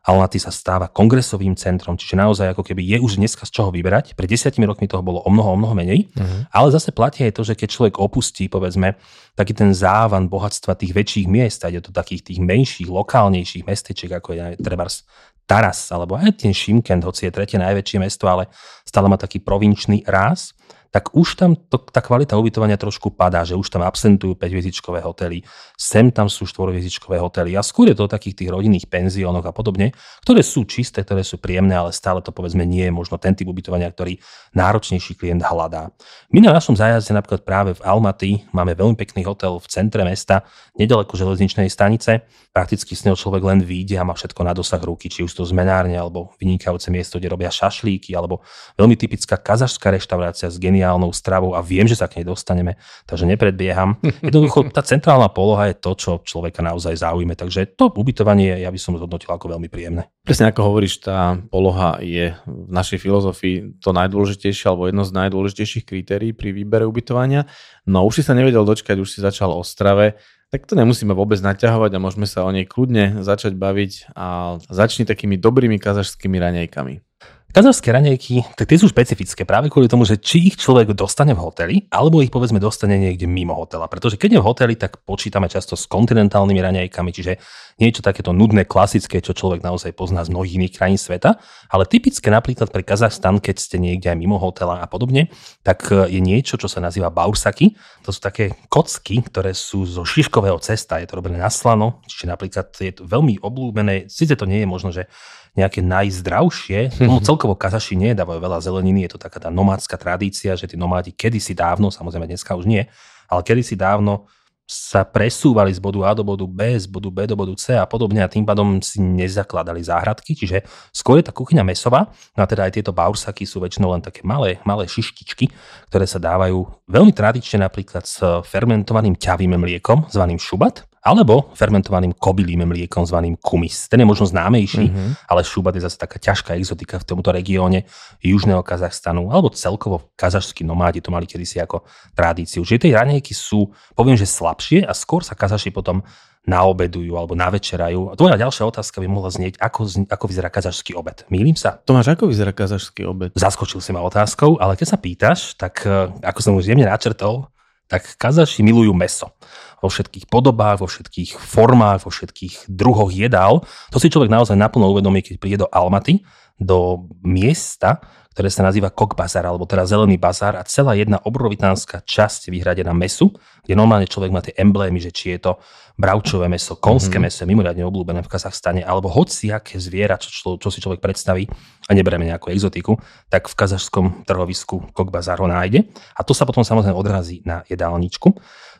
Almaty 0.00 0.38
sa 0.38 0.54
stáva 0.54 0.86
kongresovým 0.86 1.58
centrom, 1.58 1.98
čiže 1.98 2.16
naozaj 2.16 2.54
ako 2.54 2.62
keby 2.62 2.86
je 2.86 2.98
už 3.02 3.18
dneska 3.18 3.44
z 3.44 3.52
čoho 3.52 3.74
vyberať. 3.74 4.14
Pred 4.14 4.30
desiatimi 4.30 4.64
rokmi 4.64 4.86
toho 4.86 5.02
bolo 5.04 5.20
o 5.26 5.28
mnoho, 5.28 5.52
o 5.52 5.58
mnoho 5.58 5.74
menej, 5.76 6.08
uh-huh. 6.08 6.48
ale 6.54 6.72
zase 6.72 6.94
platí 6.94 7.26
aj 7.26 7.36
to, 7.36 7.42
že 7.44 7.58
keď 7.58 7.68
človek 7.68 7.94
opustí, 8.00 8.48
povedzme, 8.48 8.96
taký 9.36 9.52
ten 9.52 9.76
závan 9.76 10.30
bohatstva 10.30 10.78
tých 10.78 10.96
väčších 10.96 11.26
miest, 11.28 11.66
a 11.66 11.68
ide 11.68 11.84
do 11.84 11.92
takých 11.92 12.32
tých 12.32 12.40
menších, 12.40 12.88
lokálnejších 12.88 13.68
mestečiek, 13.68 14.08
ako 14.16 14.38
je 14.38 14.56
Trebars 14.56 15.04
Taras, 15.50 15.90
alebo 15.90 16.14
aj 16.14 16.46
ten 16.46 16.54
Šimkent, 16.54 17.02
hoci 17.02 17.26
je 17.26 17.34
tretie 17.34 17.58
najväčšie 17.58 17.98
mesto, 17.98 18.30
ale 18.30 18.46
stále 18.86 19.10
má 19.10 19.18
taký 19.18 19.42
provinčný 19.42 20.06
ráz, 20.06 20.54
tak 20.90 21.14
už 21.14 21.38
tam 21.38 21.54
to, 21.54 21.78
tá 21.78 22.02
kvalita 22.02 22.34
ubytovania 22.34 22.74
trošku 22.74 23.14
padá, 23.14 23.46
že 23.46 23.54
už 23.54 23.70
tam 23.70 23.86
absentujú 23.86 24.34
5 24.34 25.06
hotely, 25.06 25.46
sem 25.78 26.10
tam 26.10 26.26
sú 26.26 26.44
4 26.44 26.82
hotely 27.22 27.54
a 27.54 27.62
skôr 27.62 27.90
je 27.90 27.96
to 27.96 28.06
o 28.06 28.10
takých 28.10 28.42
tých 28.42 28.50
rodinných 28.50 28.90
penziónoch 28.90 29.46
a 29.46 29.54
podobne, 29.54 29.94
ktoré 30.26 30.42
sú 30.42 30.66
čisté, 30.66 31.06
ktoré 31.06 31.22
sú 31.22 31.38
príjemné, 31.38 31.78
ale 31.78 31.94
stále 31.94 32.18
to 32.18 32.34
povedzme 32.34 32.66
nie 32.66 32.90
je 32.90 32.92
možno 32.92 33.22
ten 33.22 33.38
typ 33.38 33.46
ubytovania, 33.46 33.86
ktorý 33.86 34.18
náročnejší 34.58 35.14
klient 35.14 35.46
hľadá. 35.46 35.94
My 36.34 36.42
na 36.42 36.50
našom 36.50 36.74
zájazde 36.74 37.14
napríklad 37.14 37.46
práve 37.46 37.70
v 37.78 37.84
Almaty 37.86 38.42
máme 38.50 38.74
veľmi 38.74 38.98
pekný 38.98 39.22
hotel 39.22 39.62
v 39.62 39.66
centre 39.70 40.02
mesta, 40.02 40.42
nedaleko 40.74 41.14
železničnej 41.14 41.70
stanice, 41.70 42.26
prakticky 42.50 42.98
s 42.98 43.06
neho 43.06 43.14
človek 43.14 43.46
len 43.46 43.62
vyjde 43.62 43.94
a 43.94 44.02
má 44.02 44.18
všetko 44.18 44.42
na 44.42 44.50
dosah 44.50 44.82
ruky, 44.82 45.06
či 45.06 45.22
už 45.22 45.30
to 45.30 45.46
zmenárne 45.46 45.94
alebo 45.94 46.34
vynikajúce 46.42 46.90
miesto, 46.90 47.22
kde 47.22 47.30
robia 47.30 47.50
šašlíky, 47.54 48.10
alebo 48.10 48.42
veľmi 48.74 48.98
typická 48.98 49.38
kazašská 49.38 49.94
reštaurácia 49.94 50.50
s 50.50 50.58
geni 50.58 50.79
geniálnou 50.80 51.12
stravou 51.12 51.52
a 51.52 51.60
viem, 51.60 51.84
že 51.84 52.00
sa 52.00 52.08
k 52.08 52.20
nej 52.20 52.24
dostaneme, 52.24 52.80
takže 53.04 53.28
nepredbieham. 53.28 54.00
Jednoducho 54.24 54.64
tá 54.72 54.80
centrálna 54.80 55.28
poloha 55.28 55.68
je 55.68 55.76
to, 55.76 55.92
čo 55.92 56.10
človeka 56.24 56.64
naozaj 56.64 56.96
zaujíme, 56.96 57.36
takže 57.36 57.76
to 57.76 57.92
ubytovanie 57.92 58.56
ja 58.64 58.72
by 58.72 58.80
som 58.80 58.96
zhodnotil 58.96 59.28
ako 59.28 59.52
veľmi 59.52 59.68
príjemné. 59.68 60.08
Presne 60.24 60.48
ako 60.48 60.72
hovoríš, 60.72 61.04
tá 61.04 61.36
poloha 61.52 62.00
je 62.00 62.32
v 62.48 62.72
našej 62.72 62.96
filozofii 62.96 63.84
to 63.84 63.92
najdôležitejšie 63.92 64.72
alebo 64.72 64.88
jedno 64.88 65.04
z 65.04 65.12
najdôležitejších 65.12 65.84
kritérií 65.84 66.32
pri 66.32 66.56
výbere 66.56 66.88
ubytovania. 66.88 67.44
No 67.84 68.08
už 68.08 68.20
si 68.20 68.22
sa 68.24 68.32
nevedel 68.32 68.64
dočkať, 68.64 68.96
už 68.96 69.12
si 69.12 69.20
začal 69.20 69.52
o 69.52 69.60
strave 69.60 70.16
tak 70.50 70.66
to 70.66 70.74
nemusíme 70.74 71.14
vôbec 71.14 71.38
naťahovať 71.38 71.94
a 71.94 72.02
môžeme 72.02 72.26
sa 72.26 72.42
o 72.42 72.50
nej 72.50 72.66
kľudne 72.66 73.22
začať 73.22 73.54
baviť 73.54 74.18
a 74.18 74.58
začni 74.66 75.06
takými 75.06 75.38
dobrými 75.38 75.78
kazašskými 75.78 76.42
raňajkami. 76.42 77.09
Kazachské 77.50 77.90
raňajky, 77.90 78.54
tak 78.54 78.70
tie 78.70 78.78
sú 78.78 78.86
špecifické 78.86 79.42
práve 79.42 79.66
kvôli 79.74 79.90
tomu, 79.90 80.06
že 80.06 80.22
či 80.22 80.54
ich 80.54 80.54
človek 80.54 80.94
dostane 80.94 81.34
v 81.34 81.42
hoteli, 81.42 81.76
alebo 81.90 82.22
ich 82.22 82.30
povedzme 82.30 82.62
dostane 82.62 82.94
niekde 82.94 83.26
mimo 83.26 83.58
hotela. 83.58 83.90
Pretože 83.90 84.14
keď 84.14 84.38
je 84.38 84.40
v 84.40 84.46
hoteli, 84.46 84.74
tak 84.78 85.02
počítame 85.02 85.50
často 85.50 85.74
s 85.74 85.90
kontinentálnymi 85.90 86.62
raňajkami, 86.62 87.10
čiže 87.10 87.42
niečo 87.82 88.06
takéto 88.06 88.30
nudné, 88.30 88.70
klasické, 88.70 89.18
čo 89.18 89.34
človek 89.34 89.66
naozaj 89.66 89.98
pozná 89.98 90.22
z 90.22 90.30
mnohých 90.30 90.62
iných 90.62 90.74
krajín 90.78 91.00
sveta. 91.02 91.42
Ale 91.74 91.90
typické 91.90 92.30
napríklad 92.30 92.70
pre 92.70 92.86
Kazachstan, 92.86 93.42
keď 93.42 93.56
ste 93.58 93.82
niekde 93.82 94.14
aj 94.14 94.18
mimo 94.22 94.38
hotela 94.38 94.78
a 94.78 94.86
podobne, 94.86 95.26
tak 95.66 95.90
e, 95.90 96.06
je 96.06 96.22
niečo, 96.22 96.54
čo 96.54 96.70
sa 96.70 96.78
nazýva 96.78 97.10
baursaky. 97.10 97.74
To 98.06 98.14
sú 98.14 98.22
také 98.22 98.54
kocky, 98.70 99.26
ktoré 99.26 99.58
sú 99.58 99.90
zo 99.90 100.06
šiškového 100.06 100.62
cesta, 100.62 101.02
je 101.02 101.10
to 101.10 101.18
robené 101.18 101.42
na 101.42 101.50
slano, 101.50 101.98
čiže 102.06 102.30
napríklad 102.30 102.70
je 102.78 102.94
to 102.94 103.02
veľmi 103.10 103.42
oblúbené, 103.42 104.06
síce 104.06 104.38
to 104.38 104.46
nie 104.46 104.62
je 104.62 104.68
možno, 104.70 104.94
že 104.94 105.10
nejaké 105.58 105.82
najzdravšie. 105.82 107.00
Tomu 107.00 107.22
celkovo 107.22 107.58
kazaši 107.58 107.98
nedávajú 107.98 108.38
veľa 108.38 108.58
zeleniny, 108.62 109.06
je 109.06 109.16
to 109.16 109.18
taká 109.18 109.42
tá 109.42 109.50
nomádska 109.50 109.98
tradícia, 109.98 110.54
že 110.54 110.70
tí 110.70 110.76
nomádi 110.78 111.10
kedysi 111.10 111.54
dávno, 111.56 111.90
samozrejme 111.90 112.30
dneska 112.30 112.54
už 112.54 112.66
nie, 112.66 112.86
ale 113.26 113.40
kedysi 113.42 113.74
dávno 113.74 114.30
sa 114.70 115.02
presúvali 115.02 115.74
z 115.74 115.82
bodu 115.82 116.06
A 116.06 116.14
do 116.14 116.22
bodu 116.22 116.46
B, 116.46 116.78
z 116.78 116.86
bodu 116.86 117.10
B 117.10 117.26
do 117.26 117.34
bodu 117.34 117.50
C 117.58 117.74
a 117.74 117.82
podobne 117.90 118.22
a 118.22 118.30
tým 118.30 118.46
pádom 118.46 118.78
si 118.78 119.02
nezakladali 119.02 119.82
záhradky, 119.82 120.38
čiže 120.38 120.62
skôr 120.94 121.18
je 121.18 121.26
tá 121.26 121.34
kuchyňa 121.34 121.66
mesová, 121.66 122.06
no 122.38 122.40
a 122.42 122.46
teda 122.46 122.70
aj 122.70 122.78
tieto 122.78 122.94
baursaky 122.94 123.42
sú 123.42 123.58
väčšinou 123.58 123.90
len 123.90 123.98
také 123.98 124.22
malé, 124.22 124.62
malé 124.62 124.86
šištičky, 124.86 125.50
ktoré 125.90 126.06
sa 126.06 126.22
dávajú 126.22 126.86
veľmi 126.86 127.10
tradične 127.10 127.66
napríklad 127.66 128.06
s 128.06 128.22
fermentovaným 128.46 129.18
ťavým 129.18 129.58
mliekom, 129.58 130.06
zvaným 130.06 130.38
šubat, 130.38 130.86
alebo 131.00 131.48
fermentovaným 131.56 132.12
kobylým 132.12 132.68
mliekom 132.68 133.08
zvaným 133.08 133.40
kumis. 133.40 133.88
Ten 133.88 134.04
je 134.04 134.06
možno 134.08 134.28
známejší, 134.28 134.84
mm-hmm. 134.84 135.10
ale 135.32 135.40
šubat 135.40 135.72
je 135.80 135.84
zase 135.88 135.96
taká 135.96 136.20
ťažká 136.20 136.60
exotika 136.60 137.00
v 137.00 137.08
tomto 137.08 137.32
regióne 137.32 137.88
južného 138.20 138.60
Kazachstanu, 138.60 139.32
alebo 139.32 139.48
celkovo 139.48 140.12
kazašskí 140.20 140.60
nomádi 140.60 141.00
to 141.00 141.08
mali 141.08 141.24
kedysi 141.24 141.56
ako 141.56 141.88
tradíciu. 142.12 142.60
Čiže 142.68 142.88
tie 142.88 142.92
ranejky 142.92 143.32
sú, 143.32 143.72
poviem, 143.96 144.20
že 144.20 144.28
slabšie 144.28 144.84
a 144.84 144.92
skôr 144.92 145.24
sa 145.24 145.32
kazaši 145.32 145.72
potom 145.72 146.04
naobedujú 146.48 147.12
alebo 147.16 147.36
navečerajú. 147.36 148.12
A 148.12 148.16
tvoja 148.16 148.40
ďalšia 148.40 148.64
otázka 148.64 149.04
by 149.04 149.08
mohla 149.12 149.28
znieť, 149.28 149.60
ako, 149.60 150.08
ako 150.08 150.24
vyzerá 150.24 150.48
kazašský 150.48 150.96
obed. 150.96 151.28
Mýlim 151.28 151.52
sa? 151.52 151.76
Tomáš, 151.84 152.16
ako 152.16 152.32
vyzerá 152.32 152.56
kazašský 152.56 153.04
obed? 153.04 153.30
Zaskočil 153.36 153.84
si 153.84 153.92
ma 153.92 154.00
otázkou, 154.00 154.56
ale 154.56 154.76
keď 154.76 154.86
sa 154.88 154.98
pýtaš, 155.00 155.56
tak 155.60 155.84
eh, 155.84 156.08
ako 156.24 156.40
som 156.40 156.56
už 156.56 156.72
jemne 156.72 156.88
načrtol, 156.88 157.52
tak 157.90 158.06
kazaši 158.16 158.62
milujú 158.62 158.94
meso 158.94 159.34
vo 159.80 159.88
všetkých 159.88 160.28
podobách, 160.28 160.84
vo 160.84 160.88
všetkých 160.88 161.40
formách, 161.40 162.04
vo 162.04 162.12
všetkých 162.12 162.68
druhoch 162.68 163.10
jedál. 163.10 163.64
To 163.90 163.98
si 163.98 164.12
človek 164.12 164.28
naozaj 164.28 164.56
naplno 164.56 164.92
uvedomí, 164.92 165.24
keď 165.24 165.34
príde 165.40 165.58
do 165.64 165.68
Almaty, 165.72 166.20
do 166.60 167.08
miesta, 167.24 168.04
ktoré 168.30 168.46
sa 168.46 168.62
nazýva 168.62 168.94
Kok 168.94 169.18
Bazar, 169.18 169.42
alebo 169.42 169.66
teda 169.66 169.82
Zelený 169.82 170.14
bazár 170.14 170.54
a 170.54 170.62
celá 170.62 170.94
jedna 170.94 171.18
obrovitánska 171.18 172.06
časť 172.06 172.48
vyhradená 172.48 172.94
mesu, 172.94 173.34
kde 173.66 173.74
normálne 173.74 174.06
človek 174.06 174.30
má 174.30 174.38
tie 174.38 174.54
emblémy, 174.54 175.02
že 175.02 175.10
či 175.10 175.34
je 175.34 175.50
to 175.50 175.52
bravčové 175.98 176.46
meso, 176.46 176.78
konské 176.78 177.18
mm-hmm. 177.18 177.26
meso, 177.26 177.44
mimoriadne 177.44 177.84
obľúbené 177.84 178.22
v 178.22 178.30
Kazachstane, 178.30 178.80
alebo 178.86 179.10
hociaké 179.10 179.76
zviera, 179.82 180.16
čo, 180.16 180.30
čo, 180.30 180.48
čo 180.56 180.68
si 180.70 180.78
človek 180.78 181.02
predstaví 181.02 181.50
a 181.84 181.92
neberieme 181.92 182.30
nejakú 182.30 182.54
exotiku, 182.54 182.96
tak 183.26 183.50
v 183.50 183.54
kazašskom 183.58 184.24
trhovisku 184.24 184.94
Kok 184.94 185.08
Bazar 185.10 185.42
ho 185.42 185.50
nájde. 185.50 185.90
A 186.14 186.22
to 186.22 186.30
sa 186.30 186.46
potom 186.46 186.62
samozrejme 186.62 186.94
odrazí 186.94 187.42
na 187.42 187.66
jedálničku. 187.66 188.30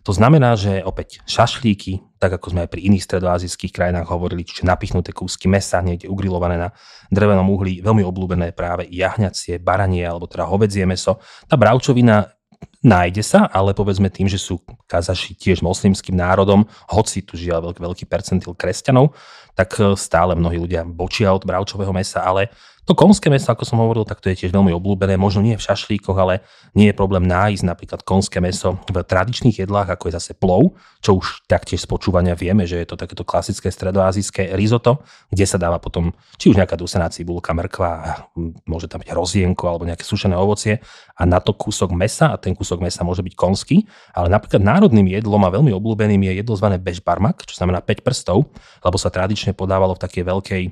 To 0.04 0.16
znamená, 0.16 0.56
že 0.56 0.80
opäť 0.80 1.20
šašlíky, 1.28 2.16
tak 2.16 2.40
ako 2.40 2.56
sme 2.56 2.64
aj 2.64 2.72
pri 2.72 2.80
iných 2.88 3.04
stredoazijských 3.04 3.72
krajinách 3.72 4.08
hovorili, 4.08 4.48
čiže 4.48 4.64
napichnuté 4.64 5.12
kúsky 5.12 5.44
mesa, 5.44 5.84
niekde 5.84 6.08
ugrilované 6.08 6.56
na 6.56 6.68
drevenom 7.12 7.44
uhli, 7.52 7.84
veľmi 7.84 8.00
obľúbené 8.04 8.56
práve 8.56 8.88
jahňacie, 8.88 9.60
baranie 9.60 10.04
alebo 10.08 10.24
teda 10.24 10.48
hovedzie 10.48 10.88
meso. 10.88 11.20
Tá 11.44 11.60
bravčovina 11.60 12.32
nájde 12.80 13.20
sa, 13.20 13.40
ale 13.52 13.76
povedzme 13.76 14.08
tým, 14.08 14.28
že 14.28 14.40
sú 14.40 14.60
kazaši 14.88 15.36
tiež 15.36 15.60
moslimským 15.60 16.16
národom, 16.16 16.64
hoci 16.88 17.20
tu 17.20 17.36
žia 17.36 17.60
veľký, 17.60 17.80
veľký 17.80 18.04
percentil 18.08 18.56
kresťanov, 18.56 19.12
tak 19.52 19.76
stále 20.00 20.32
mnohí 20.32 20.56
ľudia 20.56 20.84
bočia 20.88 21.32
od 21.32 21.44
bravčového 21.44 21.92
mesa, 21.92 22.24
ale 22.24 22.48
to 22.90 22.98
konské 22.98 23.30
meso, 23.30 23.46
ako 23.46 23.62
som 23.62 23.78
hovoril, 23.78 24.02
tak 24.02 24.18
to 24.18 24.34
je 24.34 24.42
tiež 24.42 24.50
veľmi 24.50 24.74
obľúbené. 24.74 25.14
Možno 25.14 25.46
nie 25.46 25.54
v 25.54 25.62
šašlíkoch, 25.62 26.18
ale 26.18 26.42
nie 26.74 26.90
je 26.90 26.98
problém 26.98 27.22
nájsť 27.22 27.62
napríklad 27.62 28.02
konské 28.02 28.42
meso 28.42 28.82
v 28.90 29.06
tradičných 29.06 29.62
jedlách, 29.62 29.94
ako 29.94 30.10
je 30.10 30.18
zase 30.18 30.32
plov, 30.34 30.74
čo 30.98 31.14
už 31.14 31.46
taktiež 31.46 31.86
z 31.86 31.86
počúvania 31.86 32.34
vieme, 32.34 32.66
že 32.66 32.82
je 32.82 32.90
to 32.90 32.98
takéto 32.98 33.22
klasické 33.22 33.70
stredoazijské 33.70 34.58
risotto, 34.58 35.06
kde 35.30 35.46
sa 35.46 35.54
dáva 35.54 35.78
potom 35.78 36.10
či 36.34 36.50
už 36.50 36.58
nejaká 36.58 36.74
dusená 36.74 37.06
cibulka, 37.14 37.54
mrkva, 37.54 38.26
môže 38.66 38.90
tam 38.90 38.98
byť 38.98 39.14
rozienko 39.14 39.70
alebo 39.70 39.86
nejaké 39.86 40.02
sušené 40.02 40.34
ovocie 40.34 40.82
a 41.14 41.22
na 41.22 41.38
to 41.38 41.54
kúsok 41.54 41.94
mesa 41.94 42.34
a 42.34 42.42
ten 42.42 42.58
kúsok 42.58 42.82
mesa 42.82 43.06
môže 43.06 43.22
byť 43.22 43.38
konský, 43.38 43.86
ale 44.10 44.34
napríklad 44.34 44.66
národným 44.66 45.14
jedlom 45.14 45.46
a 45.46 45.54
veľmi 45.54 45.70
obľúbeným 45.78 46.26
je 46.26 46.42
jedlo 46.42 46.58
zvané 46.58 46.82
bežbarmak, 46.82 47.46
čo 47.46 47.54
znamená 47.54 47.86
5 47.86 48.02
prstov, 48.02 48.50
lebo 48.82 48.98
sa 48.98 49.14
tradične 49.14 49.54
podávalo 49.54 49.94
v 49.94 50.02
takej 50.02 50.24
veľkej 50.26 50.62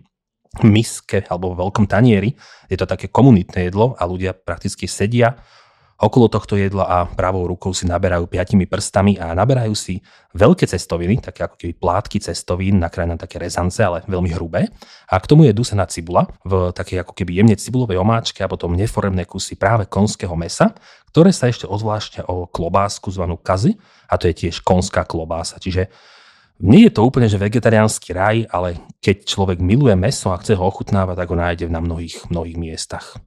miske 0.64 1.24
alebo 1.28 1.52
v 1.54 1.60
veľkom 1.64 1.86
tanieri. 1.86 2.34
Je 2.66 2.76
to 2.76 2.88
také 2.88 3.08
komunitné 3.08 3.68
jedlo 3.70 3.94
a 3.98 4.08
ľudia 4.08 4.32
prakticky 4.32 4.88
sedia 4.88 5.38
okolo 5.98 6.30
tohto 6.30 6.54
jedla 6.54 6.86
a 6.86 6.98
pravou 7.10 7.42
rukou 7.50 7.74
si 7.74 7.82
naberajú 7.82 8.30
piatimi 8.30 8.70
prstami 8.70 9.18
a 9.18 9.34
naberajú 9.34 9.74
si 9.74 9.98
veľké 10.30 10.70
cestoviny, 10.70 11.18
také 11.18 11.42
ako 11.42 11.58
keby 11.58 11.74
plátky 11.74 12.22
cestovín, 12.22 12.78
nakrájane 12.78 13.18
také 13.18 13.42
rezance, 13.42 13.82
ale 13.82 14.06
veľmi 14.06 14.30
hrubé. 14.30 14.70
A 15.10 15.18
k 15.18 15.26
tomu 15.26 15.50
je 15.50 15.52
dusená 15.58 15.90
cibula 15.90 16.30
v 16.46 16.70
takej 16.70 17.02
ako 17.02 17.18
keby 17.18 17.42
jemne 17.42 17.58
cibulovej 17.58 17.98
omáčke 17.98 18.46
a 18.46 18.48
potom 18.50 18.78
neforemné 18.78 19.26
kusy 19.26 19.58
práve 19.58 19.90
konského 19.90 20.38
mesa, 20.38 20.70
ktoré 21.10 21.34
sa 21.34 21.50
ešte 21.50 21.66
odvlášťa 21.66 22.30
o 22.30 22.46
klobásku 22.46 23.10
zvanú 23.10 23.34
kazy 23.34 23.74
a 24.06 24.14
to 24.14 24.30
je 24.30 24.46
tiež 24.46 24.62
konská 24.62 25.02
klobása. 25.02 25.58
Čiže 25.58 25.90
nie 26.58 26.90
je 26.90 26.92
to 26.94 27.06
úplne, 27.06 27.30
že 27.30 27.38
vegetariánsky 27.38 28.10
raj, 28.10 28.46
ale 28.50 28.82
keď 28.98 29.26
človek 29.26 29.58
miluje 29.62 29.94
meso 29.94 30.34
a 30.34 30.40
chce 30.42 30.58
ho 30.58 30.64
ochutnávať, 30.66 31.22
tak 31.22 31.30
ho 31.30 31.36
nájde 31.38 31.64
na 31.70 31.78
mnohých, 31.78 32.26
mnohých 32.30 32.58
miestach. 32.58 33.18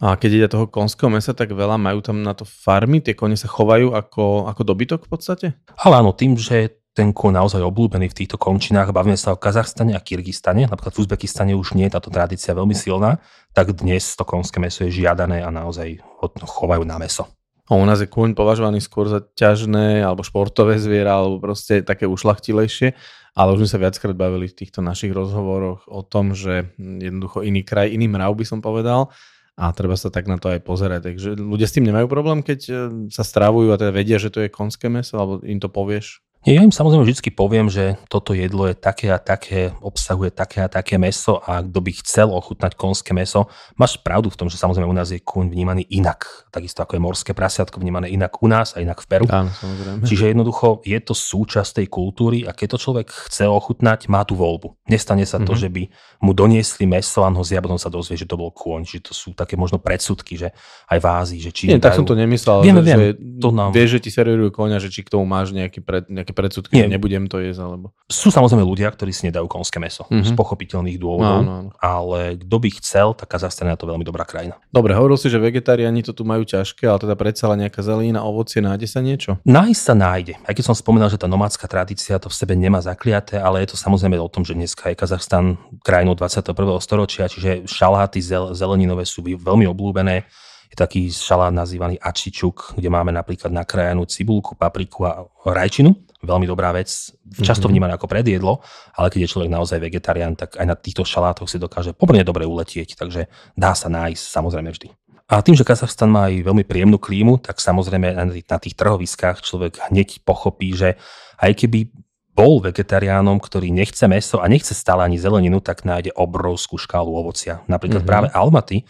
A 0.00 0.16
keď 0.16 0.30
ide 0.32 0.48
toho 0.48 0.66
konského 0.66 1.12
mesa 1.12 1.36
tak 1.36 1.52
veľa, 1.52 1.76
majú 1.76 2.00
tam 2.00 2.24
na 2.24 2.32
to 2.32 2.48
farmy, 2.48 3.04
tie 3.04 3.12
kone 3.12 3.36
sa 3.36 3.46
chovajú 3.46 3.92
ako, 3.92 4.48
ako 4.48 4.62
dobytok 4.64 5.00
v 5.06 5.10
podstate? 5.12 5.46
Ale 5.76 6.00
áno, 6.00 6.16
tým, 6.16 6.40
že 6.40 6.80
ten 6.90 7.14
kon 7.14 7.36
naozaj 7.36 7.62
obľúbený 7.62 8.10
v 8.10 8.18
týchto 8.24 8.34
končinách, 8.34 8.90
bavíme 8.90 9.14
sa 9.14 9.36
o 9.36 9.38
Kazachstane 9.38 9.94
a 9.94 10.02
Kyrgyzstane, 10.02 10.66
napríklad 10.66 10.96
v 10.96 11.00
Uzbekistane 11.06 11.52
už 11.54 11.78
nie 11.78 11.86
je 11.86 11.94
táto 11.94 12.10
tradícia 12.10 12.56
veľmi 12.56 12.74
silná, 12.74 13.22
tak 13.54 13.76
dnes 13.76 14.02
to 14.18 14.26
konské 14.26 14.58
meso 14.58 14.82
je 14.82 15.04
žiadané 15.04 15.44
a 15.44 15.54
naozaj 15.54 16.02
ho 16.02 16.26
chovajú 16.48 16.82
na 16.82 16.98
meso. 16.98 17.28
A 17.70 17.78
u 17.78 17.86
nás 17.86 18.02
je 18.02 18.10
kôň 18.10 18.34
považovaný 18.34 18.82
skôr 18.82 19.06
za 19.06 19.22
ťažné 19.22 20.02
alebo 20.02 20.26
športové 20.26 20.82
zviera, 20.82 21.22
alebo 21.22 21.38
proste 21.38 21.86
také 21.86 22.10
ušlachtilejšie. 22.10 22.98
Ale 23.38 23.54
už 23.54 23.62
sme 23.62 23.70
sa 23.70 23.78
viackrát 23.78 24.18
bavili 24.18 24.50
v 24.50 24.58
týchto 24.58 24.82
našich 24.82 25.14
rozhovoroch 25.14 25.86
o 25.86 26.02
tom, 26.02 26.34
že 26.34 26.74
jednoducho 26.76 27.46
iný 27.46 27.62
kraj, 27.62 27.86
iný 27.86 28.10
mrav 28.10 28.34
by 28.34 28.42
som 28.42 28.58
povedal 28.58 29.14
a 29.60 29.76
treba 29.76 29.92
sa 29.94 30.08
tak 30.08 30.24
na 30.24 30.40
to 30.40 30.48
aj 30.48 30.64
pozerať. 30.64 31.12
Takže 31.12 31.28
ľudia 31.36 31.68
s 31.68 31.76
tým 31.76 31.84
nemajú 31.84 32.08
problém, 32.08 32.40
keď 32.40 32.60
e, 32.64 32.72
sa 33.12 33.20
stravujú 33.20 33.70
a 33.70 33.78
teda 33.78 33.92
vedia, 33.92 34.16
že 34.16 34.32
to 34.32 34.40
je 34.40 34.48
konské 34.48 34.88
meso, 34.88 35.20
alebo 35.20 35.44
im 35.44 35.60
to 35.60 35.68
povieš? 35.68 36.24
Ja 36.40 36.64
im 36.64 36.72
samozrejme 36.72 37.04
vždy 37.04 37.36
poviem, 37.36 37.68
že 37.68 38.00
toto 38.08 38.32
jedlo 38.32 38.64
je 38.64 38.72
také 38.72 39.12
a 39.12 39.20
také, 39.20 39.76
obsahuje 39.84 40.32
také 40.32 40.64
a 40.64 40.72
také 40.72 40.96
meso 40.96 41.36
a 41.44 41.60
kto 41.60 41.78
by 41.84 41.92
chcel 42.00 42.32
ochutnať 42.32 42.80
konské 42.80 43.12
meso, 43.12 43.52
máš 43.76 44.00
pravdu 44.00 44.32
v 44.32 44.40
tom, 44.40 44.48
že 44.48 44.56
samozrejme 44.56 44.88
u 44.88 44.96
nás 44.96 45.12
je 45.12 45.20
kúň 45.20 45.52
vnímaný 45.52 45.84
inak, 45.92 46.48
takisto 46.48 46.80
ako 46.80 46.96
je 46.96 47.04
morské 47.04 47.36
prasiatko 47.36 47.76
vnímané 47.76 48.08
inak 48.08 48.40
u 48.40 48.48
nás 48.48 48.72
a 48.72 48.80
inak 48.80 49.04
v 49.04 49.06
Peru. 49.12 49.26
Áno, 49.28 49.52
samozrejme. 49.52 50.08
Čiže 50.08 50.32
jednoducho 50.32 50.80
je 50.80 50.96
to 51.04 51.12
súčasť 51.12 51.84
tej 51.84 51.86
kultúry 51.92 52.48
a 52.48 52.56
keď 52.56 52.72
to 52.72 52.88
človek 52.88 53.12
chce 53.12 53.44
ochutnať, 53.44 54.08
má 54.08 54.24
tú 54.24 54.32
voľbu. 54.32 54.80
Nestane 54.88 55.28
sa 55.28 55.36
to, 55.44 55.52
mm-hmm. 55.52 55.60
že 55.60 55.68
by 55.68 55.82
mu 56.24 56.32
doniesli 56.32 56.88
meso 56.88 57.20
a 57.20 57.28
ho 57.28 57.44
zja, 57.44 57.60
potom 57.60 57.76
sa 57.76 57.92
dozvie, 57.92 58.16
že 58.16 58.24
to 58.24 58.40
bol 58.40 58.48
kôň. 58.48 58.88
Čiže 58.88 59.02
to 59.04 59.12
sú 59.12 59.28
také 59.36 59.60
možno 59.60 59.76
predsudky, 59.76 60.40
že 60.40 60.56
aj 60.88 60.98
v 61.04 61.06
Ázii, 61.06 61.40
že 61.44 61.52
či... 61.52 61.68
Nie, 61.68 61.76
dajú... 61.76 61.84
tak 61.84 61.92
som 62.00 62.08
to 62.08 62.16
nemyslel, 62.16 62.64
viem, 62.64 62.80
že, 62.80 62.84
viem, 62.88 62.96
že 62.96 63.08
to 63.44 63.48
nám... 63.52 63.76
vieš, 63.76 64.00
že 64.00 64.08
ti 64.08 64.10
servirujú 64.10 64.50
koňa, 64.56 64.80
že 64.80 64.88
či 64.88 65.04
k 65.04 65.12
tomu 65.12 65.28
máš 65.28 65.52
nejaký, 65.52 65.84
pred, 65.84 66.08
nejaký 66.08 66.29
nejaké 66.30 66.38
predsudky, 66.38 66.72
Nie. 66.78 66.86
nebudem 66.86 67.26
to 67.26 67.42
jesť, 67.42 67.66
alebo... 67.66 67.90
Sú 68.06 68.30
samozrejme 68.30 68.62
ľudia, 68.62 68.86
ktorí 68.94 69.10
si 69.10 69.26
nedajú 69.26 69.50
konské 69.50 69.82
meso 69.82 70.06
mm-hmm. 70.06 70.22
z 70.22 70.30
pochopiteľných 70.38 70.98
dôvodov, 71.02 71.42
no, 71.42 71.46
no, 71.46 71.56
no. 71.66 71.70
ale 71.82 72.38
kto 72.38 72.56
by 72.62 72.70
chcel, 72.78 73.08
tak 73.18 73.34
Kazachstan 73.34 73.74
je 73.74 73.82
to 73.82 73.90
veľmi 73.90 74.06
dobrá 74.06 74.22
krajina. 74.22 74.54
Dobre, 74.70 74.94
hovoril 74.94 75.18
si, 75.18 75.26
že 75.26 75.42
vegetariáni 75.42 76.06
to 76.06 76.14
tu 76.14 76.22
majú 76.22 76.46
ťažké, 76.46 76.86
ale 76.86 77.02
teda 77.02 77.14
predsa 77.18 77.50
len 77.50 77.66
nejaká 77.66 77.82
zelina, 77.82 78.22
ovocie, 78.22 78.62
nájde 78.62 78.86
sa 78.86 79.02
niečo? 79.02 79.42
Nájsť 79.42 79.82
sa 79.82 79.94
nájde. 79.98 80.34
Aj 80.46 80.54
keď 80.54 80.64
som 80.70 80.76
spomínal, 80.78 81.10
že 81.10 81.18
tá 81.18 81.26
nomádska 81.26 81.66
tradícia 81.66 82.22
to 82.22 82.30
v 82.30 82.38
sebe 82.38 82.54
nemá 82.54 82.78
zakliaté, 82.78 83.42
ale 83.42 83.66
je 83.66 83.74
to 83.74 83.76
samozrejme 83.76 84.14
o 84.22 84.30
tom, 84.30 84.46
že 84.46 84.54
dneska 84.54 84.94
je 84.94 84.96
Kazachstan 84.96 85.58
krajinou 85.82 86.14
21. 86.14 86.54
storočia, 86.78 87.26
čiže 87.26 87.66
šaláty 87.66 88.22
zel, 88.22 88.54
zeleninové 88.54 89.02
sú 89.02 89.26
veľmi 89.26 89.66
obľúbené 89.66 90.26
je 90.70 90.76
taký 90.78 91.10
šalát 91.10 91.50
nazývaný 91.50 91.98
ačičuk, 91.98 92.78
kde 92.78 92.86
máme 92.86 93.10
napríklad 93.10 93.50
nakrájanú 93.50 94.06
cibulku, 94.06 94.54
papriku 94.54 95.02
a 95.02 95.26
rajčinu. 95.42 95.98
Veľmi 96.20 96.44
dobrá 96.44 96.68
vec, 96.76 97.16
často 97.40 97.64
mm-hmm. 97.64 97.72
vnímané 97.72 97.92
ako 97.96 98.04
predjedlo, 98.04 98.60
ale 98.92 99.08
keď 99.08 99.24
je 99.24 99.32
človek 99.32 99.48
naozaj 99.48 99.80
vegetarián, 99.80 100.36
tak 100.36 100.60
aj 100.60 100.66
na 100.68 100.76
týchto 100.76 101.00
šalátoch 101.00 101.48
si 101.48 101.56
dokáže 101.56 101.96
pomerne 101.96 102.28
dobre 102.28 102.44
uletieť, 102.44 102.92
takže 102.92 103.32
dá 103.56 103.72
sa 103.72 103.88
nájsť 103.88 104.24
samozrejme 104.28 104.68
vždy. 104.68 104.92
A 105.30 105.40
tým, 105.40 105.54
že 105.54 105.62
Kazachstan 105.62 106.10
má 106.10 106.26
aj 106.26 106.42
veľmi 106.42 106.66
príjemnú 106.66 106.98
klímu, 106.98 107.38
tak 107.38 107.62
samozrejme 107.62 108.12
na 108.20 108.58
tých 108.58 108.74
trhoviskách 108.74 109.40
človek 109.40 109.78
hneď 109.88 110.26
pochopí, 110.26 110.74
že 110.74 110.98
aj 111.38 111.54
keby 111.54 111.86
bol 112.34 112.58
vegetariánom, 112.58 113.38
ktorý 113.38 113.70
nechce 113.70 114.04
meso 114.10 114.42
a 114.42 114.50
nechce 114.50 114.74
stále 114.74 115.06
ani 115.06 115.22
zeleninu, 115.22 115.62
tak 115.62 115.86
nájde 115.86 116.10
obrovskú 116.18 116.76
škálu 116.76 117.14
ovocia. 117.14 117.62
Napríklad 117.70 118.02
mm-hmm. 118.02 118.10
práve 118.10 118.28
Almaty 118.34 118.82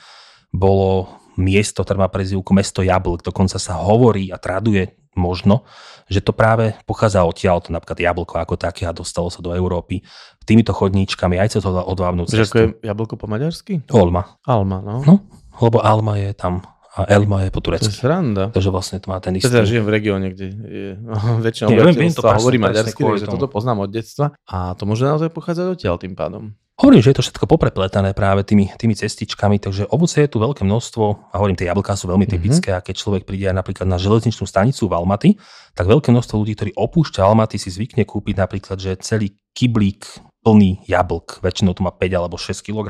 bolo 0.49 1.21
miesto, 1.37 1.85
ktoré 1.85 2.01
má 2.01 2.09
prezivku 2.09 2.57
mesto 2.57 2.81
jablk. 2.81 3.21
Dokonca 3.21 3.61
sa 3.61 3.77
hovorí 3.77 4.33
a 4.33 4.41
traduje 4.41 4.97
možno, 5.21 5.69
že 6.09 6.25
to 6.25 6.33
práve 6.33 6.75
pochádza 6.89 7.23
odtiaľ, 7.23 7.61
to 7.61 7.71
napríklad 7.71 8.01
jablko 8.01 8.41
ako 8.41 8.57
také 8.57 8.89
a 8.89 8.97
dostalo 8.97 9.29
sa 9.29 9.45
do 9.45 9.53
Európy 9.53 10.03
týmito 10.49 10.73
chodníčkami 10.73 11.39
aj 11.39 11.61
cez 11.61 11.63
odvávnu 11.69 12.27
cestu. 12.27 12.41
Že 12.41 12.49
ako 12.49 12.59
je 12.59 12.69
jablko 12.89 13.15
po 13.21 13.27
maďarsky? 13.29 13.85
Olma. 13.93 14.41
Alma, 14.49 14.81
no. 14.83 15.05
no. 15.05 15.15
Lebo 15.61 15.79
Alma 15.85 16.17
je 16.17 16.33
tam 16.33 16.65
a 16.91 17.07
Elma 17.07 17.43
je 17.43 17.51
po 17.51 17.59
To 17.59 17.71
je 17.71 17.79
turecky. 17.79 17.95
sranda. 17.95 18.51
Takže 18.51 18.69
vlastne 18.69 18.99
to 18.99 19.09
má 19.09 19.19
ten 19.19 19.33
istý. 19.33 19.47
Teda 19.47 19.63
žijem 19.63 19.83
v 19.83 19.93
regióne, 19.93 20.27
kde 20.29 20.47
je 20.51 20.89
väčšina 21.47 21.67
Nie, 21.69 21.87
obyvateľstva 21.87 22.29
hovorí 22.35 22.59
maďarsky, 22.59 22.99
takže 22.99 23.27
toto 23.27 23.47
poznám 23.47 23.85
od 23.85 23.91
detstva. 23.91 24.35
A 24.45 24.75
to 24.75 24.85
môže 24.85 25.03
naozaj 25.03 25.29
pochádzať 25.29 25.67
odtiaľ 25.71 25.97
tým 25.97 26.13
pádom. 26.13 26.55
Hovorím, 26.75 27.05
že 27.05 27.13
je 27.13 27.19
to 27.21 27.25
všetko 27.29 27.45
poprepletané 27.47 28.11
práve 28.11 28.41
tými, 28.41 28.73
tými 28.73 28.97
cestičkami, 28.97 29.61
takže 29.61 29.85
ovoce 29.87 30.17
je 30.19 30.33
tu 30.33 30.41
veľké 30.41 30.65
množstvo 30.65 31.05
a 31.29 31.35
hovorím, 31.37 31.53
tie 31.55 31.69
jablká 31.69 31.93
sú 31.93 32.09
veľmi 32.09 32.25
Mhm. 32.25 32.33
typické 32.33 32.73
a 32.73 32.81
keď 32.81 32.95
človek 32.97 33.23
príde 33.23 33.47
aj 33.47 33.55
napríklad 33.55 33.85
na 33.85 34.01
železničnú 34.01 34.49
stanicu 34.49 34.89
v 34.89 34.97
Almaty, 34.97 35.31
tak 35.77 35.85
veľké 35.85 36.09
množstvo 36.09 36.41
ľudí, 36.41 36.57
ktorí 36.57 36.73
opúšťa 36.73 37.21
Almaty, 37.21 37.55
si 37.55 37.69
zvykne 37.69 38.03
kúpiť 38.03 38.33
napríklad, 38.35 38.81
že 38.81 38.97
celý 38.97 39.37
kyblík 39.53 40.09
plný 40.41 40.81
jablk, 40.89 41.45
väčšinou 41.45 41.77
to 41.77 41.85
má 41.85 41.93
5 41.93 42.17
alebo 42.17 42.41
6 42.41 42.65
kg, 42.65 42.89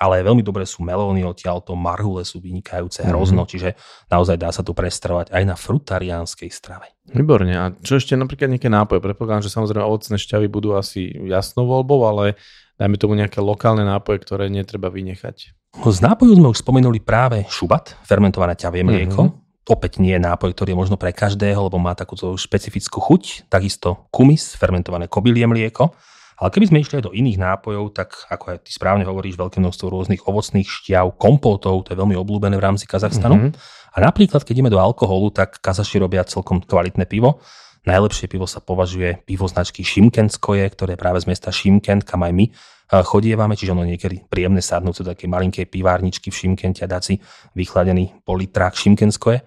ale 0.00 0.24
veľmi 0.24 0.40
dobré 0.40 0.64
sú 0.64 0.80
melóny 0.80 1.20
odtiaľto, 1.28 1.76
marhule 1.76 2.24
sú 2.24 2.40
vynikajúce, 2.40 3.04
Mhm. 3.04 3.08
hrozno, 3.12 3.44
čiže 3.44 3.76
naozaj 4.08 4.40
dá 4.40 4.48
sa 4.48 4.64
tu 4.64 4.72
prestravať 4.72 5.28
aj 5.28 5.42
na 5.44 5.56
frutariánskej 5.60 6.48
strave. 6.48 6.88
Výborne. 7.12 7.52
A 7.52 7.64
čo 7.84 8.00
ešte 8.00 8.16
napríklad 8.16 8.48
nejaké 8.48 8.72
nápoje? 8.72 9.04
Predpokladám, 9.04 9.44
že 9.44 9.52
samozrejme 9.52 9.84
ovocné 9.84 10.16
šťavy 10.16 10.48
budú 10.48 10.72
asi 10.72 11.12
jasnou 11.28 11.68
voľbou, 11.68 12.00
ale 12.08 12.40
dajme 12.80 12.96
tomu 12.96 13.12
nejaké 13.12 13.44
lokálne 13.44 13.84
nápoje, 13.84 14.24
ktoré 14.24 14.48
netreba 14.48 14.88
vynechať. 14.88 15.52
Z 15.76 15.98
nápojov 16.02 16.34
sme 16.40 16.48
už 16.48 16.64
spomenuli 16.64 16.98
práve 17.04 17.44
šubat, 17.52 17.94
fermentované 18.08 18.56
ťavie 18.56 18.80
mlieko. 18.82 19.22
Mhm. 19.28 19.32
Opäť 19.70 20.00
nie 20.02 20.16
je 20.16 20.22
nápoj, 20.24 20.50
ktorý 20.50 20.72
je 20.74 20.80
možno 20.80 20.96
pre 20.96 21.12
každého, 21.14 21.68
lebo 21.68 21.78
má 21.78 21.92
takúto 21.94 22.32
špecifickú 22.34 22.98
chuť. 22.98 23.46
Takisto 23.52 24.08
kumis, 24.10 24.56
fermentované 24.56 25.06
kobylie 25.06 25.46
mlieko. 25.46 25.92
Ale 26.40 26.48
keby 26.48 26.72
sme 26.72 26.80
išli 26.80 26.98
aj 26.98 27.04
do 27.04 27.12
iných 27.12 27.36
nápojov, 27.36 27.92
tak 27.92 28.16
ako 28.32 28.56
aj 28.56 28.64
ty 28.64 28.72
správne 28.72 29.04
hovoríš, 29.04 29.36
veľké 29.36 29.60
množstvo 29.60 29.92
rôznych 29.92 30.24
ovocných 30.24 30.64
šťav, 30.64 31.20
kompótov, 31.20 31.84
to 31.84 31.92
je 31.92 32.00
veľmi 32.00 32.16
obľúbené 32.16 32.56
v 32.56 32.64
rámci 32.64 32.88
Kazachstanu. 32.88 33.36
Mhm. 33.36 33.50
A 33.90 33.96
napríklad, 34.00 34.40
keď 34.46 34.54
ideme 34.56 34.72
do 34.72 34.80
alkoholu, 34.80 35.28
tak 35.28 35.60
Kazaši 35.60 36.00
robia 36.00 36.24
celkom 36.24 36.64
kvalitné 36.64 37.04
pivo. 37.04 37.44
Najlepšie 37.84 38.28
pivo 38.28 38.44
sa 38.44 38.60
považuje 38.60 39.24
pivo 39.24 39.48
značky 39.48 39.80
Šimkenskoje, 39.84 40.64
ktoré 40.72 40.96
je 40.96 41.00
práve 41.00 41.20
z 41.20 41.28
mesta 41.28 41.48
Šimkent, 41.48 42.04
kam 42.04 42.24
aj 42.24 42.32
my 42.32 42.44
eh, 42.48 43.00
chodievame, 43.04 43.56
čiže 43.56 43.72
ono 43.72 43.84
niekedy 43.84 44.24
príjemné 44.28 44.64
sadnúť 44.64 45.04
do 45.04 45.12
takej 45.12 45.28
malinkej 45.28 45.66
pivárničky 45.68 46.32
v 46.32 46.38
Šimkente 46.40 46.84
a 46.84 46.88
dať 46.88 47.02
si 47.04 47.14
vychladený 47.56 48.24
politrák 48.24 48.76
Šimkenskoje. 48.76 49.44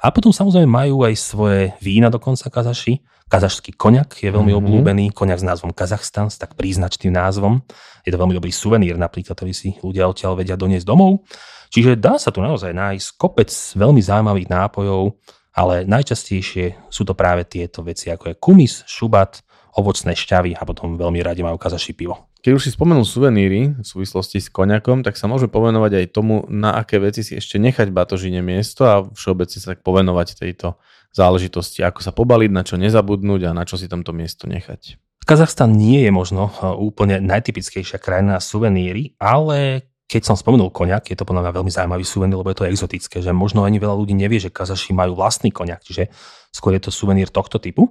A 0.00 0.12
potom 0.12 0.32
samozrejme 0.32 0.68
majú 0.68 1.04
aj 1.08 1.14
svoje 1.16 1.62
vína 1.80 2.12
dokonca 2.12 2.52
Kazaši. 2.52 3.00
Kazašský 3.26 3.74
koniak 3.74 4.22
je 4.22 4.30
veľmi 4.30 4.54
Mhm. 4.54 4.58
obľúbený, 4.62 5.04
koniak 5.10 5.42
s 5.42 5.46
názvom 5.46 5.74
Kazachstan, 5.74 6.30
s 6.30 6.38
tak 6.38 6.54
príznačným 6.54 7.10
názvom. 7.10 7.58
Je 8.06 8.14
to 8.14 8.22
veľmi 8.22 8.38
dobrý 8.38 8.54
suvenír, 8.54 8.94
napríklad, 8.94 9.34
ktorý 9.34 9.50
si 9.50 9.74
ľudia 9.82 10.06
odtiaľ 10.06 10.38
vedia 10.38 10.54
doniesť 10.54 10.86
domov. 10.86 11.26
Čiže 11.74 11.98
dá 11.98 12.22
sa 12.22 12.30
tu 12.30 12.38
naozaj 12.38 12.70
nájsť 12.70 13.18
kopec 13.18 13.50
veľmi 13.50 13.98
zaujímavých 13.98 14.46
nápojov, 14.46 15.18
ale 15.58 15.82
najčastejšie 15.82 16.86
sú 16.86 17.02
to 17.02 17.18
práve 17.18 17.42
tieto 17.42 17.82
veci, 17.82 18.14
ako 18.14 18.30
je 18.30 18.34
kumis, 18.38 18.86
šubat, 18.86 19.42
ovocné 19.74 20.14
šťavy 20.14 20.54
a 20.54 20.62
potom 20.62 20.94
veľmi 20.94 21.18
radi 21.20 21.42
majú 21.42 21.58
kazaši 21.58 21.98
pivo. 21.98 22.30
Keď 22.40 22.54
už 22.54 22.62
si 22.62 22.70
spomenul 22.70 23.02
suveníry 23.02 23.74
v 23.74 23.82
súvislosti 23.82 24.38
s 24.38 24.46
koniakom, 24.46 25.02
tak 25.02 25.18
sa 25.18 25.26
môžeme 25.26 25.50
povenovať 25.50 25.98
aj 25.98 26.06
tomu, 26.14 26.46
na 26.46 26.78
aké 26.78 27.02
veci 27.02 27.26
si 27.26 27.34
ešte 27.34 27.58
nechať 27.58 27.90
batožine 27.90 28.38
miesto 28.38 28.86
a 28.86 29.02
všeobecne 29.02 29.58
sa 29.58 29.74
tak 29.74 29.82
povenovať 29.82 30.38
tejto 30.38 30.78
záležitosti, 31.16 31.80
ako 31.80 32.04
sa 32.04 32.12
pobaliť, 32.12 32.50
na 32.52 32.60
čo 32.60 32.76
nezabudnúť 32.76 33.48
a 33.48 33.56
na 33.56 33.64
čo 33.64 33.80
si 33.80 33.88
tamto 33.88 34.12
miesto 34.12 34.44
nechať. 34.44 35.00
Kazachstan 35.26 35.74
nie 35.74 36.06
je 36.06 36.12
možno 36.12 36.52
eh, 36.52 36.70
úplne 36.76 37.18
najtypickejšia 37.24 37.98
krajina 37.98 38.38
na 38.38 38.42
suveníry, 38.44 39.16
ale 39.16 39.88
keď 40.06 40.22
som 40.22 40.36
spomenul 40.38 40.70
koniak, 40.70 41.10
je 41.10 41.18
to 41.18 41.26
podľa 41.26 41.50
mňa 41.50 41.56
veľmi 41.56 41.72
zaujímavý 41.72 42.04
suvenír, 42.06 42.38
lebo 42.38 42.52
je 42.54 42.58
to 42.62 42.68
exotické, 42.70 43.18
že 43.18 43.34
možno 43.34 43.66
ani 43.66 43.82
veľa 43.82 43.98
ľudí 43.98 44.14
nevie, 44.14 44.38
že 44.38 44.54
Kazaši 44.54 44.94
majú 44.94 45.18
vlastný 45.18 45.50
koniak, 45.50 45.82
čiže 45.82 46.14
skôr 46.54 46.78
je 46.78 46.86
to 46.86 46.94
suvenír 46.94 47.26
tohto 47.26 47.58
typu. 47.58 47.90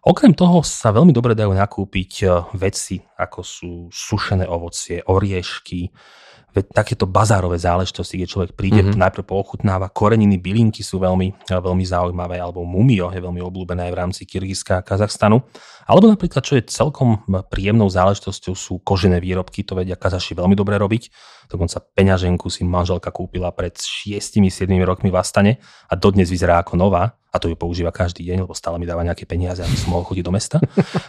Okrem 0.00 0.32
toho 0.32 0.64
sa 0.64 0.88
veľmi 0.88 1.12
dobre 1.12 1.36
dajú 1.36 1.52
nakúpiť 1.52 2.12
eh, 2.24 2.30
veci, 2.56 3.02
ako 3.18 3.40
sú 3.44 3.70
sušené 3.92 4.48
ovocie, 4.48 5.04
oriešky, 5.04 5.92
ve- 6.50 6.62
takéto 6.62 7.06
bazárové 7.06 7.56
záležitosti, 7.56 8.18
kde 8.18 8.26
človek 8.26 8.50
príde, 8.54 8.82
Mhm. 8.82 8.90
mm-hmm. 8.90 9.02
najprv 9.06 9.24
poochutnáva, 9.24 9.86
koreniny, 9.88 10.36
bylinky 10.36 10.82
sú 10.82 10.98
veľmi, 10.98 11.28
eh, 11.46 11.56
veľmi 11.56 11.84
zaujímavé, 11.84 12.38
alebo 12.38 12.62
mumio 12.62 13.10
je 13.10 13.18
veľmi 13.18 13.40
obľúbené 13.40 13.86
aj 13.86 13.92
v 13.92 14.00
rámci 14.00 14.22
Kyrgyzska 14.24 14.80
a 14.80 14.84
Kazachstanu. 14.84 15.42
Alebo 15.84 16.06
napríklad, 16.06 16.46
čo 16.46 16.54
je 16.54 16.62
celkom 16.62 17.18
príjemnou 17.50 17.90
záležitosťou, 17.90 18.54
sú 18.54 18.78
kožené 18.78 19.18
výrobky, 19.18 19.66
to 19.66 19.74
vedia 19.74 19.98
Kazaši 19.98 20.38
veľmi 20.38 20.54
dobre 20.54 20.78
robiť. 20.78 21.10
Dokonca 21.50 21.82
peňaženku 21.82 22.46
si 22.46 22.62
manželka 22.62 23.10
kúpila 23.10 23.50
pred 23.50 23.74
6-7 23.74 24.46
rokmi 24.86 25.10
v 25.10 25.18
Astane 25.18 25.52
a 25.86 25.98
dodnes 25.98 26.30
vyzerá 26.30 26.62
ako 26.62 26.78
nová 26.78 27.18
a 27.30 27.36
to 27.38 27.50
ju 27.50 27.58
používa 27.58 27.90
každý 27.90 28.22
deň, 28.22 28.46
lebo 28.46 28.54
stále 28.54 28.78
mi 28.78 28.86
dáva 28.86 29.02
nejaké 29.02 29.26
peniaze, 29.26 29.58
aby 29.58 29.74
som 29.74 29.90
mohol 29.90 30.06
chodiť 30.06 30.22
do 30.22 30.30
mesta. 30.30 30.56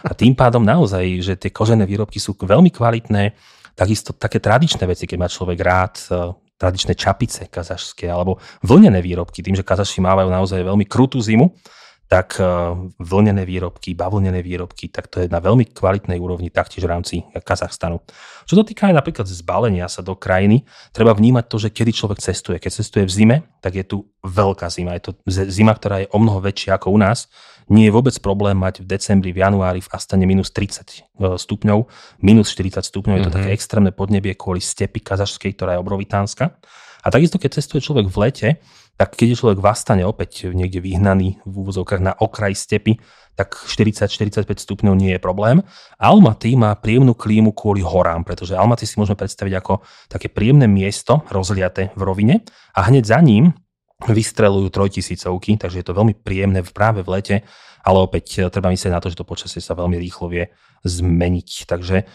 A 0.02 0.14
tým 0.14 0.34
pádom 0.34 0.62
naozaj, 0.62 1.02
že 1.22 1.34
tie 1.38 1.50
kožené 1.50 1.86
výrobky 1.86 2.18
sú 2.18 2.34
veľmi 2.34 2.74
kvalitné, 2.74 3.38
takisto 3.74 4.12
také 4.12 4.38
tradičné 4.38 4.84
veci, 4.84 5.08
keď 5.08 5.18
má 5.18 5.28
človek 5.28 5.58
rád, 5.60 5.94
eh, 6.08 6.32
tradičné 6.62 6.94
čapice 6.94 7.50
kazašské 7.50 8.06
alebo 8.06 8.38
vlnené 8.62 9.02
výrobky, 9.02 9.42
tým, 9.42 9.58
že 9.58 9.66
Kazaši 9.66 9.98
mávajú 9.98 10.30
naozaj 10.30 10.62
veľmi 10.62 10.86
krutú 10.86 11.18
zimu, 11.18 11.50
tak 12.12 12.36
eh, 12.36 12.44
vlnené 13.00 13.48
výrobky, 13.48 13.96
bavlnené 13.96 14.44
výrobky, 14.44 14.92
tak 14.92 15.08
to 15.08 15.24
je 15.24 15.32
na 15.32 15.40
veľmi 15.40 15.72
kvalitnej 15.72 16.20
úrovni 16.20 16.52
taktiež 16.52 16.84
v 16.84 16.92
rámci 16.92 17.14
Kazachstanu. 17.32 18.04
Čo 18.44 18.60
to 18.60 18.68
týka 18.68 18.92
aj 18.92 19.00
napríklad 19.00 19.24
zbalenia 19.24 19.88
sa 19.88 20.04
do 20.04 20.12
krajiny, 20.12 20.68
treba 20.92 21.16
vnímať 21.16 21.44
to, 21.48 21.56
že 21.56 21.68
kedy 21.72 21.96
človek 21.96 22.20
cestuje. 22.20 22.60
Keď 22.60 22.72
cestuje 22.84 23.04
v 23.08 23.12
zime, 23.16 23.36
tak 23.64 23.80
je 23.80 23.84
tu 23.88 24.04
veľká 24.20 24.68
zima. 24.68 24.92
Je 25.00 25.08
to 25.08 25.12
zima, 25.48 25.72
ktorá 25.72 26.04
je 26.04 26.12
o 26.12 26.20
mnoho 26.20 26.44
väčšia 26.44 26.76
ako 26.76 26.92
u 26.92 27.00
nás. 27.00 27.32
Nie 27.72 27.88
je 27.88 27.96
vôbec 27.96 28.12
problém 28.20 28.60
mať 28.60 28.84
v 28.84 28.92
decembri, 28.92 29.32
v 29.32 29.40
januári 29.48 29.80
v 29.80 29.88
Astane 29.88 30.28
minus 30.28 30.52
30 30.52 30.84
eh, 30.84 31.40
stupňov, 31.40 31.78
minus 32.20 32.52
40 32.52 32.84
stupňov. 32.84 33.14
Je 33.16 33.24
to 33.24 33.32
Mhm. 33.32 33.36
také 33.40 33.50
extrémne 33.56 33.88
podnebie 33.88 34.36
kvôli 34.36 34.60
stepi 34.60 35.00
kazašskej, 35.00 35.56
ktorá 35.56 35.80
je 35.80 35.80
obrovitánska. 35.80 36.60
A 37.02 37.10
takisto, 37.10 37.40
keď 37.40 37.58
cestuje 37.58 37.82
človek 37.82 38.06
v 38.06 38.16
lete, 38.20 38.48
tak 39.02 39.18
keď 39.18 39.34
je 39.34 39.40
človek 39.42 39.58
v 39.58 39.66
Astane 39.66 40.06
opäť 40.06 40.54
niekde 40.54 40.78
vyhnaný 40.78 41.42
v 41.42 41.54
úvozovkách 41.66 41.98
na 41.98 42.14
okraj 42.14 42.54
stepy, 42.54 43.02
tak 43.34 43.58
40-45 43.58 44.46
stupňov 44.46 44.94
nie 44.94 45.18
je 45.18 45.18
problém. 45.18 45.58
Almaty 45.98 46.54
má 46.54 46.70
príjemnú 46.78 47.18
klímu 47.18 47.50
kvôli 47.50 47.82
horám, 47.82 48.22
pretože 48.22 48.54
Almaty 48.54 48.86
si 48.86 49.02
môžeme 49.02 49.18
predstaviť 49.18 49.58
ako 49.58 49.82
také 50.06 50.30
príjemné 50.30 50.70
miesto 50.70 51.26
rozliaté 51.34 51.90
v 51.98 52.02
rovine 52.06 52.46
a 52.78 52.86
hneď 52.86 53.10
za 53.10 53.18
ním 53.18 53.50
vystrelujú 54.06 54.70
trojtisícovky, 54.70 55.58
takže 55.58 55.82
je 55.82 55.86
to 55.90 55.98
veľmi 55.98 56.14
príjemné 56.22 56.62
práve 56.70 57.02
v 57.02 57.10
lete, 57.18 57.36
ale 57.82 57.98
opäť 57.98 58.38
e, 58.38 58.46
treba 58.54 58.70
myslieť 58.70 58.94
na 58.94 59.02
to, 59.02 59.10
že 59.10 59.18
to 59.18 59.26
počasie 59.26 59.58
sa 59.58 59.74
veľmi 59.74 59.98
rýchlo 59.98 60.30
vie 60.30 60.46
zmeniť. 60.86 61.66
Takže 61.66 62.06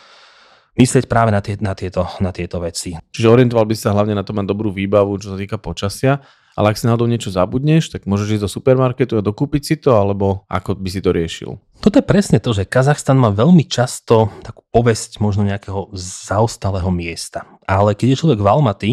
myslieť 0.79 1.11
práve 1.11 1.35
na, 1.35 1.43
tie, 1.43 1.59
na, 1.59 1.75
tieto, 1.75 2.07
na 2.23 2.31
tieto 2.31 2.63
veci. 2.63 2.95
Čiže 2.95 3.27
orientoval 3.27 3.67
by 3.67 3.75
sa 3.75 3.91
hlavne 3.91 4.15
na 4.15 4.23
to 4.23 4.31
mať 4.31 4.47
dobrú 4.47 4.71
výbavu, 4.71 5.19
čo 5.19 5.35
sa 5.35 5.37
týka 5.39 5.59
počasia, 5.59 6.23
ale 6.57 6.73
ak 6.73 6.81
si 6.81 6.89
náhodou 6.89 7.05
niečo 7.05 7.29
zabudneš, 7.29 7.93
tak 7.93 8.09
môžeš 8.09 8.41
ísť 8.41 8.43
do 8.43 8.49
supermarketu 8.49 9.13
a 9.13 9.21
dokúpiť 9.21 9.61
si 9.61 9.75
to, 9.77 9.93
alebo 9.93 10.41
ako 10.49 10.73
by 10.73 10.89
si 10.89 11.05
to 11.05 11.13
riešil. 11.13 11.61
Toto 11.77 12.01
je 12.01 12.09
presne 12.09 12.41
to, 12.41 12.49
že 12.57 12.65
Kazachstan 12.65 13.21
má 13.21 13.29
veľmi 13.29 13.61
často 13.69 14.33
takú 14.41 14.65
povesť 14.73 15.21
možno 15.21 15.45
nejakého 15.45 15.93
zaostalého 15.93 16.89
miesta. 16.89 17.45
Ale 17.69 17.93
keď 17.93 18.17
je 18.17 18.19
človek 18.25 18.41
v 18.41 18.49
Almaty, 18.49 18.91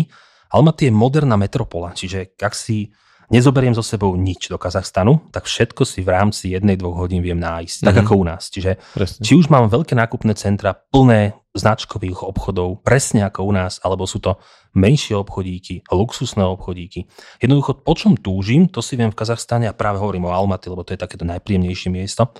Almaty 0.52 0.92
je 0.92 0.92
moderná 0.92 1.40
metropola, 1.40 1.96
čiže 1.96 2.36
ak 2.36 2.52
si 2.52 2.92
nezoberiem 3.30 3.72
so 3.72 3.80
sebou 3.80 4.12
nič 4.14 4.48
do 4.48 4.56
Kazachstanu, 4.56 5.20
tak 5.30 5.44
všetko 5.44 5.84
si 5.84 6.00
v 6.00 6.12
rámci 6.12 6.52
jednej, 6.52 6.76
dvoch 6.76 6.96
hodín 6.98 7.20
viem 7.20 7.38
nájsť, 7.38 7.76
tak 7.84 7.94
Mhm. 7.94 8.02
ako 8.02 8.12
u 8.16 8.24
nás. 8.24 8.42
Čiže 8.48 8.70
Presne. 8.92 9.22
či 9.22 9.32
už 9.34 9.48
mám 9.48 9.68
veľké 9.68 9.94
nákupné 9.94 10.34
centra 10.34 10.74
plné 10.74 11.32
značkových 11.54 12.26
obchodov, 12.26 12.82
presne 12.82 13.22
ako 13.22 13.46
u 13.46 13.52
nás, 13.54 13.78
alebo 13.80 14.10
sú 14.10 14.18
to 14.18 14.34
menšie 14.74 15.14
obchodíky, 15.14 15.86
luxusné 15.86 16.42
obchodíky. 16.42 17.06
Jednoducho, 17.38 17.78
po 17.78 17.94
čom 17.94 18.18
túžim, 18.18 18.66
to 18.66 18.82
si 18.82 18.98
viem 18.98 19.14
v 19.14 19.14
Kazachstane 19.14 19.70
a 19.70 19.76
práve 19.76 20.02
hovorím 20.02 20.26
o 20.26 20.34
Almaty, 20.34 20.66
lebo 20.66 20.82
to 20.82 20.92
je 20.92 21.00
takéto 21.00 21.22
najpríjemnejšie 21.22 21.94
miesto, 21.94 22.34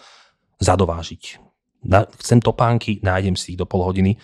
zadovážiť. 0.59 1.39
Na, 1.85 2.09
chcem 2.19 2.41
topánky, 2.41 2.99
nájdem 3.05 3.37
si 3.37 3.53
ich 3.55 3.61
do 3.61 3.69
pol 3.69 3.85
hodiny. 3.85 4.17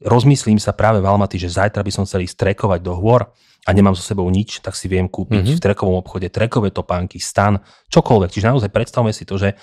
Rozmyslím 0.00 0.56
sa 0.56 0.72
práve 0.72 0.98
v 1.00 1.08
Almaty, 1.08 1.36
že 1.36 1.52
zajtra 1.52 1.84
by 1.84 1.92
som 1.92 2.04
chcel 2.08 2.24
ísť 2.24 2.36
trekovať 2.40 2.80
do 2.80 2.96
hôr 2.96 3.28
a 3.68 3.70
nemám 3.76 3.92
so 3.92 4.00
sebou 4.00 4.24
nič, 4.32 4.64
tak 4.64 4.72
si 4.72 4.88
viem 4.88 5.04
kúpiť 5.04 5.44
Mhm. 5.44 5.44
mm-hmm. 5.44 5.60
v 5.60 5.64
trekovom 5.68 5.96
obchode 6.00 6.28
trekové 6.32 6.72
topánky, 6.72 7.20
stan, 7.20 7.60
čokoľvek. 7.92 8.32
Čiže 8.32 8.48
naozaj 8.48 8.70
predstavme 8.72 9.12
si 9.12 9.28
to, 9.28 9.36
že 9.36 9.60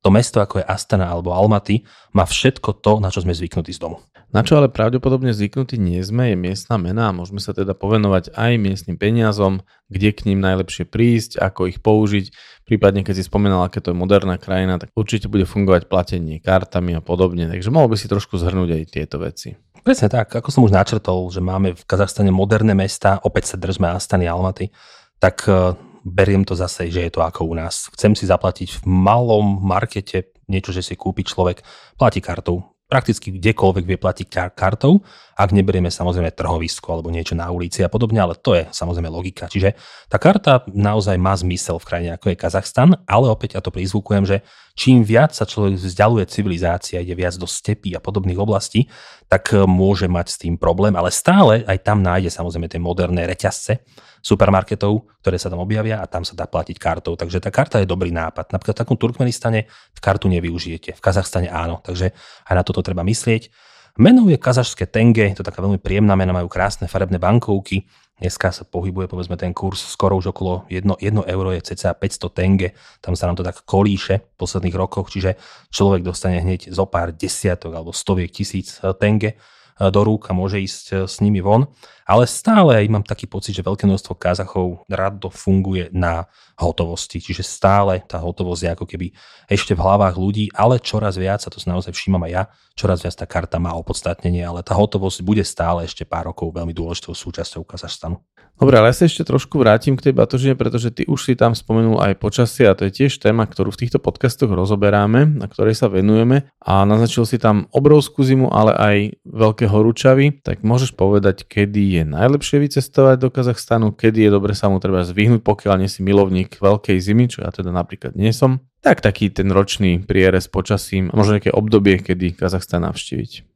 to 0.00 0.08
mesto 0.08 0.40
ako 0.40 0.62
je 0.62 0.64
Astana 0.64 1.12
alebo 1.12 1.36
Almaty 1.36 1.84
má 2.16 2.24
všetko 2.24 2.80
to, 2.80 3.04
na 3.04 3.12
čo 3.12 3.20
sme 3.20 3.36
zvyknutí 3.36 3.68
z 3.74 3.84
domu. 3.84 4.00
Na 4.30 4.46
čo 4.46 4.56
ale 4.56 4.70
pravdepodobne 4.70 5.34
zvyknutí 5.34 5.74
nie 5.74 5.98
sme, 6.06 6.32
je 6.32 6.36
miestna 6.38 6.78
mena 6.78 7.10
a 7.10 7.12
môžeme 7.12 7.42
sa 7.42 7.50
teda 7.50 7.74
povenovať 7.74 8.30
aj 8.32 8.52
miestnym 8.62 8.94
peniazom, 8.94 9.66
kde 9.90 10.14
k 10.14 10.30
ním 10.30 10.38
najlepšie 10.38 10.86
prísť, 10.86 11.42
ako 11.42 11.66
ich 11.66 11.82
použiť. 11.82 12.30
Prípadne, 12.62 13.02
keď 13.02 13.18
si 13.18 13.24
spomenal, 13.26 13.66
aké 13.66 13.82
to 13.82 13.90
je 13.90 13.98
moderná 13.98 14.38
krajina, 14.38 14.78
tak 14.78 14.94
určite 14.94 15.26
bude 15.26 15.50
fungovať 15.50 15.90
platenie 15.90 16.38
kartami 16.38 16.94
a 16.94 17.02
podobne. 17.02 17.50
Takže 17.50 17.74
mohol 17.74 17.90
by 17.90 17.98
si 17.98 18.06
trošku 18.06 18.38
zhrnúť 18.38 18.70
aj 18.78 18.82
tieto 18.88 19.18
veci. 19.18 19.58
Presne 19.80 20.12
tak, 20.12 20.28
ako 20.36 20.48
som 20.52 20.64
už 20.68 20.76
načrtol, 20.76 21.32
že 21.32 21.40
máme 21.40 21.72
v 21.72 21.82
Kazachstane 21.88 22.28
moderné 22.28 22.76
mesta, 22.76 23.16
opäť 23.24 23.54
sa 23.54 23.56
držme 23.56 23.88
Astany, 23.88 24.28
Almaty, 24.28 24.68
tak 25.16 25.48
e, 25.48 25.72
beriem 26.04 26.44
to 26.44 26.52
zase, 26.52 26.92
že 26.92 27.08
je 27.08 27.12
to 27.12 27.24
ako 27.24 27.48
u 27.48 27.56
nás. 27.56 27.88
Chcem 27.96 28.12
si 28.12 28.28
zaplatiť 28.28 28.80
v 28.80 28.82
malom 28.84 29.64
markete 29.64 30.36
niečo, 30.52 30.76
že 30.76 30.84
si 30.84 31.00
kúpi 31.00 31.24
človek, 31.24 31.64
platí 31.96 32.20
kartou 32.20 32.70
prakticky 32.90 33.30
kdekoľvek 33.38 33.84
vie 33.86 33.94
platiť 33.94 34.50
kartou, 34.58 34.98
ak 35.38 35.54
neberieme 35.54 35.94
samozrejme 35.94 36.34
trhovisko 36.34 36.98
alebo 36.98 37.14
niečo 37.14 37.38
na 37.38 37.46
ulici 37.54 37.86
a 37.86 37.88
podobne, 37.88 38.18
ale 38.18 38.34
to 38.34 38.58
je 38.58 38.66
samozrejme 38.74 39.06
logika. 39.06 39.46
Čiže 39.46 39.78
tá 40.10 40.18
karta 40.18 40.66
naozaj 40.66 41.14
má 41.14 41.38
zmysel 41.38 41.78
v 41.78 41.86
krajine 41.86 42.10
ako 42.18 42.34
je 42.34 42.36
Kazachstan, 42.42 42.98
ale 43.06 43.30
opäť 43.30 43.56
ja 43.56 43.62
to 43.62 43.70
prizvukujem, 43.70 44.26
že 44.26 44.42
čím 44.80 45.04
viac 45.04 45.36
sa 45.36 45.44
človek 45.44 45.76
vzdialuje 45.76 46.24
civilizácia, 46.24 47.04
ide 47.04 47.12
viac 47.12 47.36
do 47.36 47.44
stepy 47.44 47.92
a 47.92 48.00
podobných 48.00 48.40
oblastí, 48.40 48.88
tak 49.28 49.52
e, 49.52 49.68
môže 49.68 50.08
mať 50.08 50.26
s 50.32 50.36
tým 50.40 50.56
problém, 50.56 50.96
ale 50.96 51.12
stále 51.12 51.60
aj 51.68 51.84
tam 51.84 52.00
nájde 52.00 52.32
samozrejme 52.32 52.64
tie 52.72 52.80
moderné 52.80 53.28
reťazce 53.28 53.84
supermarketov, 54.24 55.20
ktoré 55.20 55.36
sa 55.36 55.52
tam 55.52 55.60
objavia 55.60 56.00
a 56.00 56.08
tam 56.08 56.24
sa 56.24 56.32
dá 56.32 56.48
platiť 56.48 56.80
kartou. 56.80 57.12
Takže 57.12 57.44
tá 57.44 57.52
karta 57.52 57.80
je 57.80 57.88
dobrý 57.88 58.08
nápad. 58.08 58.56
Napríklad 58.56 58.76
v 58.76 58.80
takom 58.84 58.96
Turkmenistane 58.96 59.68
kartu 60.00 60.32
nevyužijete, 60.32 60.96
v 60.96 61.00
Kazachstane 61.00 61.52
áno, 61.52 61.84
takže 61.84 62.16
aj 62.48 62.54
na 62.56 62.64
toto 62.64 62.80
treba 62.80 63.04
myslieť. 63.04 63.52
Menou 64.00 64.32
je 64.32 64.38
kazašské 64.40 64.88
tenge, 64.88 65.28
je 65.28 65.36
to 65.36 65.44
taká 65.44 65.60
veľmi 65.60 65.76
príjemná 65.76 66.16
mena, 66.16 66.32
majú 66.32 66.48
krásne 66.48 66.88
farebné 66.88 67.20
bankovky, 67.20 67.84
Dneska 68.20 68.52
sa 68.52 68.68
pohybuje 68.68 69.08
povedzme 69.08 69.40
ten 69.40 69.56
kurz 69.56 69.80
skoro 69.80 70.20
už 70.20 70.36
okolo 70.36 70.68
1, 70.68 70.84
1 70.84 71.24
euro 71.24 71.56
je 71.56 71.72
cca 71.72 71.96
500 71.96 72.36
tenge, 72.36 72.76
tam 73.00 73.16
sa 73.16 73.24
nám 73.24 73.40
to 73.40 73.44
tak 73.48 73.64
kolíše 73.64 74.20
v 74.20 74.36
posledných 74.36 74.76
rokoch, 74.76 75.08
čiže 75.08 75.40
človek 75.72 76.04
dostane 76.04 76.36
hneď 76.44 76.68
zo 76.68 76.84
pár 76.84 77.16
desiatok 77.16 77.72
alebo 77.72 77.96
stoviek 77.96 78.28
tisíc 78.28 78.76
eh, 78.84 78.92
tenge 78.92 79.40
eh, 79.40 79.88
do 79.88 80.04
rúk 80.04 80.28
a 80.28 80.36
môže 80.36 80.60
ísť 80.60 80.84
eh, 80.92 80.96
s 81.08 81.24
nimi 81.24 81.40
von. 81.40 81.72
Ale 82.10 82.26
stále 82.26 82.82
mám 82.90 83.06
taký 83.06 83.30
pocit, 83.30 83.54
že 83.54 83.62
veľké 83.62 83.86
množstvo 83.86 84.18
Kazachov 84.18 84.82
rado 84.90 85.30
funguje 85.30 85.94
na 85.94 86.26
hotovosti. 86.58 87.22
Čiže 87.22 87.46
stále 87.46 88.02
tá 88.02 88.18
hotovosť 88.18 88.62
je 88.66 88.70
ako 88.74 88.84
keby 88.90 89.06
ešte 89.46 89.78
v 89.78 89.84
hlavách 89.86 90.18
ľudí, 90.18 90.50
ale 90.50 90.82
čoraz 90.82 91.14
viac, 91.14 91.38
a 91.46 91.54
to 91.54 91.62
sa 91.62 91.70
naozaj 91.70 91.94
všímam 91.94 92.26
aj 92.26 92.32
ja, 92.34 92.42
čoraz 92.74 93.06
viac 93.06 93.14
tá 93.14 93.30
karta 93.30 93.62
má 93.62 93.78
opodstatnenie, 93.78 94.42
ale 94.42 94.66
tá 94.66 94.74
hotovosť 94.74 95.22
bude 95.22 95.46
stále 95.46 95.86
ešte 95.86 96.02
pár 96.02 96.34
rokov 96.34 96.50
veľmi 96.50 96.74
dôležitou 96.74 97.14
súčasťou 97.14 97.62
Kazachstanu. 97.62 98.18
Dobre, 98.60 98.76
ale 98.76 98.92
ja 98.92 98.96
sa 99.00 99.08
ešte 99.08 99.24
trošku 99.24 99.56
vrátim 99.56 99.96
k 99.96 100.04
tej 100.04 100.12
batožine, 100.12 100.52
pretože 100.52 100.92
ty 100.92 101.08
už 101.08 101.24
si 101.24 101.32
tam 101.32 101.56
spomenul 101.56 101.96
aj 101.96 102.20
počasie 102.20 102.68
a 102.68 102.76
to 102.76 102.84
je 102.84 102.92
tiež 102.92 103.16
téma, 103.16 103.48
ktorú 103.48 103.72
v 103.72 103.88
týchto 103.88 103.96
podcastoch 103.96 104.52
rozoberáme, 104.52 105.24
na 105.24 105.48
ktorej 105.48 105.80
sa 105.80 105.88
venujeme 105.88 106.44
a 106.60 106.84
naznačil 106.84 107.24
si 107.24 107.40
tam 107.40 107.72
obrovskú 107.72 108.20
zimu, 108.20 108.52
ale 108.52 108.76
aj 108.76 108.96
veľké 109.24 109.64
horúčavy, 109.64 110.44
tak 110.44 110.60
môžeš 110.60 110.92
povedať, 110.92 111.48
kedy 111.48 111.82
je 111.96 111.99
najlepšie 112.06 112.62
vycestovať 112.62 113.16
do 113.20 113.28
Kazachstanu, 113.28 113.92
kedy 113.94 114.26
je 114.26 114.30
dobre 114.30 114.52
sa 114.56 114.68
mu 114.68 114.76
treba 114.78 115.04
zvyhnúť, 115.04 115.40
pokiaľ 115.44 115.74
nie 115.80 115.90
si 115.90 116.00
milovník 116.04 116.60
veľkej 116.60 116.96
zimy, 116.98 117.30
čo 117.32 117.44
ja 117.44 117.50
teda 117.50 117.70
napríklad 117.70 118.16
nie 118.16 118.30
som. 118.30 118.64
Tak 118.80 119.04
taký 119.04 119.28
ten 119.28 119.52
ročný 119.52 120.00
prierez 120.00 120.48
počasím, 120.48 121.12
možno 121.12 121.36
nejaké 121.36 121.52
obdobie, 121.52 122.00
kedy 122.00 122.36
Kazachstan 122.36 122.88
navštíviť. 122.88 123.50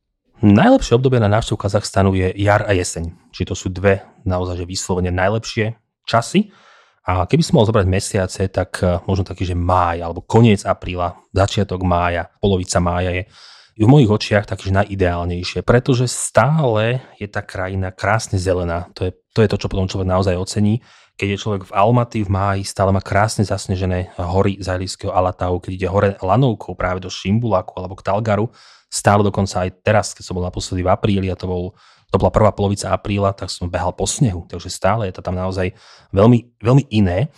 Najlepšie 0.45 1.01
obdobie 1.01 1.23
na 1.25 1.33
návštevu 1.33 1.57
Kazachstanu 1.57 2.13
je 2.13 2.29
jar 2.37 2.69
a 2.69 2.77
jeseň. 2.77 3.33
Či 3.33 3.49
to 3.49 3.57
sú 3.57 3.73
dve 3.73 4.05
naozaj 4.29 4.61
že 4.61 4.69
vyslovene 4.69 5.09
najlepšie 5.09 5.79
časy. 6.05 6.53
A 7.05 7.29
keby 7.29 7.45
som 7.45 7.61
mal 7.61 7.69
zobrať 7.69 7.87
mesiace, 7.89 8.49
tak 8.49 8.81
eh, 8.81 9.01
možno 9.05 9.25
taký, 9.29 9.45
že 9.45 9.57
máj 9.57 10.05
alebo 10.05 10.25
koniec 10.25 10.65
apríla, 10.65 11.17
začiatok 11.33 11.85
mája, 11.85 12.29
polovica 12.41 12.81
mája 12.81 13.13
je 13.13 13.25
v 13.75 13.91
mojich 13.91 14.11
očiach 14.11 14.47
takže 14.47 14.71
najideálnejšie, 14.71 15.67
pretože 15.67 16.07
stále 16.07 17.03
je 17.19 17.27
tá 17.27 17.43
krajina 17.43 17.91
krásne 17.91 18.39
zelená. 18.39 18.87
To 18.95 19.11
je, 19.11 19.13
to 19.35 19.43
je 19.43 19.51
to, 19.51 19.57
čo 19.59 19.67
potom 19.67 19.91
človek 19.91 20.07
naozaj 20.07 20.39
ocení. 20.39 20.79
Keď 21.15 21.29
je 21.31 21.43
človek 21.43 21.63
v 21.71 21.75
Almaty 21.75 22.27
v 22.27 22.31
máji, 22.31 22.63
stále 22.67 22.91
má 22.91 23.03
krásne 23.03 23.47
zasnežené 23.47 24.15
hory 24.19 24.59
zajlického 24.59 25.15
Alatau, 25.15 25.63
keď 25.63 25.73
ide 25.75 25.89
hore 25.91 26.11
lanovkou 26.19 26.75
práve 26.75 27.03
do 27.03 27.11
Šimbulaku 27.11 27.75
alebo 27.79 27.95
k 27.99 28.03
Talgaru, 28.03 28.51
stále 28.91 29.27
dokonca 29.27 29.67
aj 29.67 29.83
teraz, 29.83 30.15
keď 30.15 30.23
som 30.23 30.35
bol 30.39 30.47
naposledy 30.47 30.87
v 30.87 30.91
apríli 30.91 31.27
a 31.31 31.39
to, 31.39 31.47
bol, 31.51 31.75
to 32.11 32.17
bola 32.19 32.31
prvá 32.35 32.51
polovica 32.55 32.95
apríla, 32.95 33.35
tak 33.35 33.51
som 33.51 33.67
behal 33.71 33.95
po 33.95 34.07
snehu, 34.07 34.47
takže 34.47 34.71
stále 34.71 35.11
je 35.11 35.15
to 35.19 35.23
tam 35.23 35.35
naozaj 35.35 35.75
veľmi, 36.15 36.63
veľmi 36.63 36.91
iné. 36.95 37.31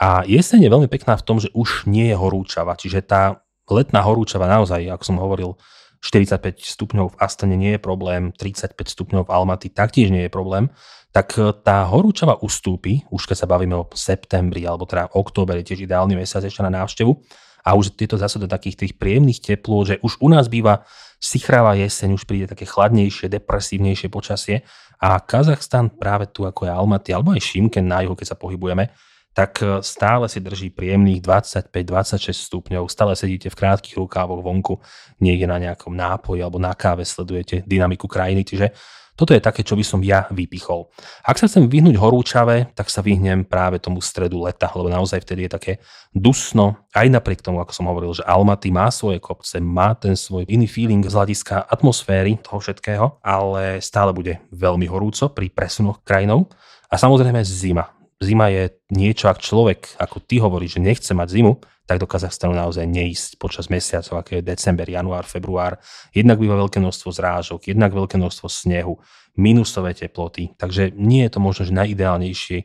A 0.00 0.24
jeseň 0.24 0.68
je 0.68 0.72
veľmi 0.72 0.88
pekná 0.88 1.20
v 1.20 1.24
tom, 1.24 1.36
že 1.36 1.52
už 1.52 1.84
nie 1.84 2.08
je 2.12 2.16
horúčava, 2.16 2.76
čiže 2.76 3.04
tá 3.04 3.44
letná 3.68 4.00
horúčava 4.04 4.48
naozaj, 4.48 4.88
ako 4.88 5.04
som 5.04 5.16
hovoril, 5.20 5.56
45 6.02 6.66
stupňov 6.66 7.14
v 7.14 7.18
Astane 7.22 7.54
nie 7.54 7.78
je 7.78 7.80
problém, 7.80 8.34
35 8.34 8.74
stupňov 8.74 9.22
v 9.26 9.30
Almaty 9.30 9.70
taktiež 9.70 10.10
nie 10.10 10.26
je 10.26 10.32
problém, 10.34 10.68
tak 11.14 11.38
tá 11.62 11.86
horúčava 11.86 12.42
ustúpi, 12.42 13.06
už 13.14 13.30
keď 13.30 13.36
sa 13.38 13.46
bavíme 13.46 13.76
o 13.78 13.88
septembri 13.94 14.66
alebo 14.66 14.82
teda 14.82 15.14
október 15.14 15.62
je 15.62 15.72
tiež 15.72 15.86
ideálny 15.86 16.18
mesiac 16.18 16.42
ešte 16.42 16.64
na 16.66 16.72
návštevu, 16.74 17.14
a 17.62 17.78
už 17.78 17.94
tieto 17.94 18.18
zase 18.18 18.42
do 18.42 18.50
takých 18.50 18.74
tých 18.74 18.92
príjemných 18.98 19.38
teplôt, 19.38 19.86
že 19.86 20.02
už 20.02 20.18
u 20.18 20.28
nás 20.28 20.50
býva 20.50 20.82
sichravá 21.22 21.78
jeseň, 21.78 22.18
už 22.18 22.26
príde 22.26 22.50
také 22.50 22.66
chladnejšie, 22.66 23.30
depresívnejšie 23.30 24.10
počasie 24.10 24.66
a 24.98 25.22
Kazachstan 25.22 25.94
práve 25.94 26.26
tu 26.34 26.42
ako 26.42 26.66
je 26.66 26.72
Almaty 26.74 27.10
alebo 27.14 27.30
aj 27.30 27.42
Šimken 27.42 27.86
na 27.86 28.02
juhu, 28.02 28.18
keď 28.18 28.34
sa 28.34 28.36
pohybujeme, 28.38 28.90
tak 29.32 29.64
e, 29.64 29.80
stále 29.80 30.28
si 30.28 30.40
drží 30.40 30.72
príjemných 30.72 31.24
25-26 31.24 32.32
stupňov, 32.32 32.88
stále 32.88 33.16
sedíte 33.16 33.48
v 33.48 33.58
krátkých 33.58 33.96
rukávoch 34.00 34.44
vonku, 34.44 34.80
niekde 35.20 35.48
na 35.48 35.60
nejakom 35.60 35.92
nápoji 35.92 36.44
alebo 36.44 36.60
na 36.60 36.76
káve 36.76 37.04
sledujete 37.04 37.64
dynamiku 37.64 38.08
krajiny, 38.08 38.44
čiže 38.44 38.72
toto 39.12 39.36
je 39.36 39.44
také, 39.44 39.60
čo 39.60 39.76
by 39.76 39.84
som 39.84 40.00
ja 40.00 40.24
vypichol. 40.32 40.88
Ak 41.20 41.36
sa 41.36 41.44
chcem 41.44 41.68
vyhnúť 41.68 42.00
horúčave, 42.00 42.72
tak 42.72 42.88
sa 42.88 43.04
vyhnem 43.04 43.44
práve 43.44 43.76
tomu 43.76 44.00
stredu 44.00 44.40
leta, 44.40 44.72
lebo 44.72 44.88
naozaj 44.88 45.20
vtedy 45.20 45.46
je 45.46 45.50
také 45.52 45.72
dusno, 46.16 46.88
aj 46.96 47.12
napriek 47.12 47.44
tomu, 47.44 47.60
ako 47.60 47.76
som 47.76 47.92
hovoril, 47.92 48.16
že 48.16 48.24
Almaty 48.24 48.72
má 48.72 48.88
svoje 48.88 49.20
kopce, 49.20 49.60
má 49.60 49.92
ten 49.92 50.16
svoj 50.16 50.48
iný 50.48 50.64
feeling 50.64 51.04
z 51.04 51.12
hľadiska 51.12 51.68
atmosféry 51.68 52.40
toho 52.40 52.56
všetkého, 52.56 53.20
ale 53.20 53.84
stále 53.84 54.16
bude 54.16 54.40
veľmi 54.48 54.88
horúco 54.88 55.28
pri 55.28 55.52
presunoch 55.52 56.00
krajinou. 56.00 56.48
A 56.88 56.96
samozrejme 56.96 57.44
zima. 57.44 58.01
Zima 58.22 58.46
je 58.54 58.70
niečo, 58.94 59.26
ak 59.26 59.42
človek, 59.42 59.98
ako 59.98 60.22
ty 60.22 60.38
hovoríš, 60.38 60.78
že 60.78 60.86
nechce 60.86 61.10
mať 61.10 61.28
zimu, 61.34 61.58
tak 61.90 61.98
do 61.98 62.06
Kazachstanu 62.06 62.54
naozaj 62.54 62.86
neísť 62.86 63.42
počas 63.42 63.66
mesiacov, 63.66 64.22
ako 64.22 64.38
je 64.38 64.46
december, 64.46 64.86
január, 64.86 65.26
február. 65.26 65.82
Jednak 66.14 66.38
býva 66.38 66.54
veľké 66.54 66.78
množstvo 66.78 67.10
zrážok, 67.10 67.66
jednak 67.66 67.90
veľké 67.90 68.22
množstvo 68.22 68.46
snehu, 68.46 69.02
minusové 69.34 69.98
teploty, 69.98 70.54
takže 70.54 70.94
nie 70.94 71.26
je 71.26 71.32
to 71.34 71.40
možno 71.42 71.66
že 71.66 71.74
najideálnejší 71.74 72.58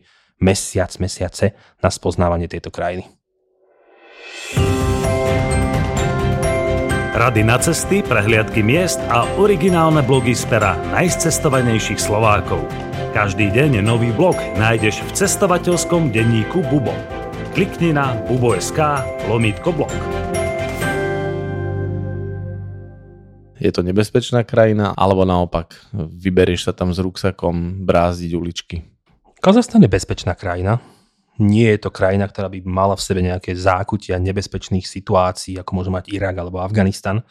mesiac, 0.46 0.94
mesiace 1.02 1.58
na 1.82 1.90
spoznávanie 1.90 2.46
tejto 2.46 2.70
krajiny. 2.70 3.10
Rady 7.18 7.42
na 7.42 7.58
cesty, 7.58 8.06
prehliadky 8.06 8.62
miest 8.62 9.02
a 9.10 9.26
originálne 9.42 10.06
blogy 10.06 10.38
z 10.38 10.46
pera 10.46 10.78
najcestovanejších 10.94 11.98
Slovákov. 11.98 12.87
Každý 13.14 13.50
deň 13.54 13.82
nový 13.86 14.14
blog 14.14 14.38
nájdeš 14.56 15.02
v 15.06 15.12
cestovateľskom 15.14 16.10
denníku 16.14 16.62
Bubo 16.70 16.94
klikni 17.58 17.90
na 17.90 18.14
bubo.sk 18.30 18.78
lomítko 19.26 19.74
blog. 19.74 19.90
Je 23.58 23.74
to 23.74 23.82
nebezpečná 23.82 24.46
krajina, 24.46 24.94
alebo 24.94 25.26
naopak 25.26 25.74
vyberieš 25.94 26.70
sa 26.70 26.74
tam 26.78 26.94
s 26.94 27.02
ruksakom 27.02 27.82
brázdiť 27.82 28.32
uličky? 28.38 28.86
Kazachstan 29.42 29.82
je 29.82 29.90
bezpečná 29.90 30.38
krajina. 30.38 30.78
Nie 31.42 31.74
je 31.74 31.90
to 31.90 31.90
krajina, 31.90 32.30
ktorá 32.30 32.46
by 32.46 32.62
mala 32.62 32.94
v 32.94 33.02
sebe 33.02 33.26
nejaké 33.26 33.58
zákutia 33.58 34.22
nebezpečných 34.22 34.86
situácií, 34.86 35.58
ako 35.58 35.82
môže 35.82 35.90
mať 35.90 36.14
Irak 36.14 36.38
alebo 36.38 36.62
Afganistan 36.62 37.26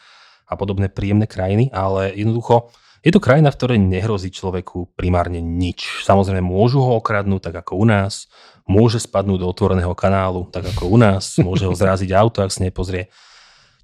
a 0.50 0.58
podobné 0.58 0.90
príjemné 0.90 1.30
krajiny, 1.30 1.70
ale 1.70 2.18
jednoducho 2.18 2.74
je 3.06 3.14
to 3.14 3.22
krajina, 3.22 3.54
v 3.54 3.58
ktorej 3.62 3.78
nehrozí 3.78 4.34
človeku 4.34 4.98
primárne 4.98 5.38
nič. 5.38 6.02
Samozrejme 6.02 6.42
môžu 6.42 6.82
ho 6.82 6.98
okradnúť, 6.98 7.54
tak 7.54 7.62
ako 7.62 7.78
u 7.78 7.86
nás, 7.86 8.26
môže 8.66 8.98
spadnúť 8.98 9.38
do 9.38 9.46
otvoreného 9.46 9.94
kanálu, 9.94 10.50
tak 10.50 10.66
ako 10.74 10.90
u 10.90 10.98
nás, 10.98 11.38
môže 11.38 11.70
ho 11.70 11.74
zráziť 11.78 12.10
auto, 12.10 12.42
ak 12.42 12.50
si 12.50 12.66
nepozrie, 12.66 13.14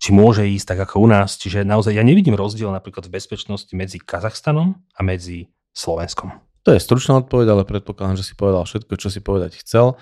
či 0.03 0.11
môže 0.11 0.43
ísť 0.43 0.75
tak 0.75 0.91
ako 0.91 1.07
u 1.07 1.09
nás. 1.09 1.39
Čiže 1.39 1.63
naozaj 1.63 1.95
ja 1.95 2.03
nevidím 2.03 2.35
rozdiel 2.35 2.75
napríklad 2.75 3.07
v 3.07 3.15
bezpečnosti 3.15 3.71
medzi 3.79 4.03
Kazachstanom 4.03 4.75
a 4.99 5.01
medzi 5.07 5.55
Slovenskom. 5.71 6.35
To 6.67 6.75
je 6.75 6.83
stručná 6.83 7.23
odpoveď, 7.23 7.55
ale 7.55 7.63
predpokladám, 7.63 8.19
že 8.19 8.27
si 8.27 8.35
povedal 8.35 8.67
všetko, 8.67 8.99
čo 8.99 9.07
si 9.07 9.23
povedať 9.23 9.63
chcel. 9.63 9.95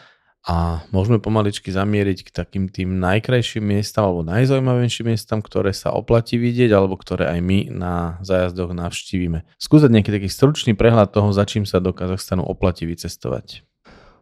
A 0.49 0.89
môžeme 0.89 1.21
pomaličky 1.21 1.69
zamieriť 1.69 2.25
k 2.25 2.31
takým 2.33 2.73
tým 2.73 2.97
najkrajším 2.97 3.61
miestam 3.61 4.09
alebo 4.09 4.25
najzaujímavejším 4.25 5.13
miestam, 5.13 5.45
ktoré 5.45 5.77
sa 5.77 5.93
oplatí 5.93 6.41
vidieť 6.41 6.73
alebo 6.73 6.97
ktoré 6.97 7.29
aj 7.29 7.41
my 7.45 7.59
na 7.69 7.95
zájazdoch 8.25 8.73
navštívime. 8.73 9.45
Skúsať 9.61 9.93
nejaký 9.93 10.11
taký 10.17 10.29
stručný 10.33 10.73
prehľad 10.73 11.13
toho, 11.13 11.29
za 11.37 11.45
čím 11.45 11.69
sa 11.69 11.77
do 11.77 11.93
Kazachstanu 11.93 12.41
oplatí 12.41 12.89
vycestovať. 12.89 13.69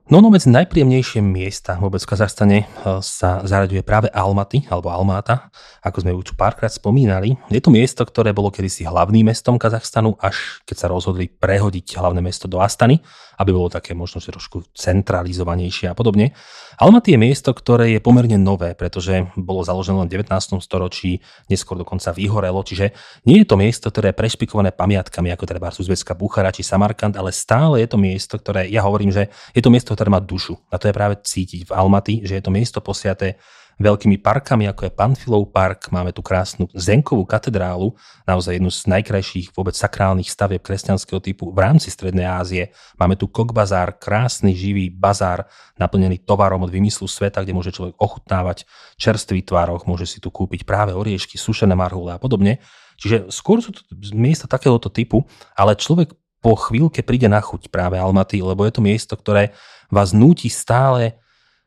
No, 0.09 0.25
no 0.25 0.33
medzi 0.33 0.49
najpríjemnejšie 0.49 1.21
miesta 1.21 1.77
vôbec 1.77 2.01
v 2.01 2.09
Kazachstane 2.09 2.59
eh, 2.64 2.68
sa 3.05 3.44
zaraďuje 3.44 3.85
práve 3.85 4.09
Almaty, 4.09 4.64
alebo 4.73 4.88
Almáta, 4.88 5.53
ako 5.85 6.01
sme 6.01 6.16
už 6.16 6.33
párkrát 6.33 6.73
spomínali. 6.73 7.37
Je 7.53 7.61
to 7.61 7.68
miesto, 7.68 8.09
ktoré 8.09 8.33
bolo 8.33 8.49
kedysi 8.49 8.88
hlavným 8.88 9.29
mestom 9.29 9.61
Kazachstanu, 9.61 10.16
až 10.16 10.64
keď 10.64 10.77
sa 10.81 10.88
rozhodli 10.88 11.29
prehodiť 11.29 12.01
hlavné 12.01 12.25
mesto 12.25 12.49
do 12.49 12.57
Astany, 12.57 13.05
aby 13.37 13.53
bolo 13.53 13.68
také 13.68 13.92
možno 13.92 14.25
že 14.25 14.33
trošku 14.33 14.64
centralizovanejšie 14.73 15.92
a 15.92 15.94
podobne. 15.94 16.33
Almaty 16.81 17.12
je 17.14 17.21
miesto, 17.21 17.53
ktoré 17.53 17.92
je 17.92 18.01
pomerne 18.01 18.40
nové, 18.40 18.73
pretože 18.73 19.29
bolo 19.37 19.61
založené 19.61 20.09
v 20.09 20.25
19. 20.25 20.59
storočí, 20.64 21.21
neskôr 21.53 21.77
dokonca 21.77 22.16
vyhorelo, 22.16 22.64
čiže 22.64 22.97
nie 23.29 23.44
je 23.44 23.47
to 23.47 23.61
miesto, 23.61 23.92
ktoré 23.92 24.11
je 24.11 24.18
prešpikované 24.25 24.73
pamiatkami, 24.73 25.29
ako 25.37 25.44
teda 25.44 25.61
Uzbecká 25.68 26.16
Buchara 26.16 26.49
či 26.49 26.64
Samarkand, 26.64 27.14
ale 27.14 27.31
stále 27.31 27.83
je 27.85 27.88
to 27.90 27.99
miesto, 28.01 28.35
ktoré, 28.40 28.66
ja 28.73 28.83
hovorím, 28.83 29.12
že 29.12 29.31
je 29.55 29.62
to 29.62 29.71
miesto, 29.71 29.98
ktoré 29.99 30.15
má 30.15 30.23
dušu. 30.23 30.55
A 30.71 30.79
to 30.79 30.87
je 30.87 30.95
práve 30.95 31.19
cítiť 31.19 31.67
v 31.67 31.75
Almaty, 31.75 32.23
že 32.23 32.39
je 32.39 32.43
to 32.47 32.55
miesto 32.55 32.79
posiaté 32.79 33.35
veľkými 33.83 34.19
parkami, 34.19 34.67
ako 34.71 34.87
je 34.87 34.95
Panfilov 34.95 35.51
park, 35.55 35.91
máme 35.95 36.11
tu 36.11 36.23
krásnu 36.23 36.67
Zenkovú 36.75 37.23
katedrálu, 37.23 37.95
naozaj 38.27 38.59
jednu 38.59 38.71
z 38.75 38.91
najkrajších 38.91 39.55
vôbec 39.55 39.75
sakrálnych 39.79 40.27
stavieb 40.27 40.63
kresťanského 40.63 41.23
typu 41.23 41.55
v 41.55 41.59
rámci 41.63 41.91
Strednej 41.91 42.27
Ázie. 42.27 42.75
Máme 42.99 43.15
tu 43.15 43.31
Kokbazár, 43.31 43.95
krásny 43.99 44.55
živý 44.55 44.91
bazár, 44.91 45.47
naplnený 45.79 46.27
tovarom 46.27 46.67
od 46.67 46.75
vymyslu 46.75 47.07
sveta, 47.07 47.43
kde 47.47 47.55
môže 47.55 47.71
človek 47.71 47.95
ochutnávať 48.03 48.67
čerstvý 48.99 49.47
tvároch, 49.47 49.87
môže 49.87 50.11
si 50.11 50.19
tu 50.19 50.35
kúpiť 50.35 50.67
práve 50.67 50.91
oriešky, 50.91 51.39
sušené 51.39 51.79
marhule 51.79 52.15
a 52.15 52.19
podobne. 52.19 52.59
Čiže 52.99 53.31
skôr 53.31 53.63
sú 53.63 53.71
to 53.71 53.87
miesta 54.11 54.51
takéhoto 54.51 54.91
typu, 54.91 55.23
ale 55.55 55.79
človek 55.79 56.19
po 56.39 56.55
chvíľke 56.55 57.03
príde 57.03 57.27
na 57.27 57.43
chuť 57.43 57.71
práve 57.71 57.99
Almaty, 57.99 58.39
lebo 58.43 58.63
je 58.63 58.73
to 58.75 58.83
miesto, 58.83 59.15
ktoré 59.19 59.55
vás 59.88 60.12
núti 60.12 60.53
stále 60.53 61.20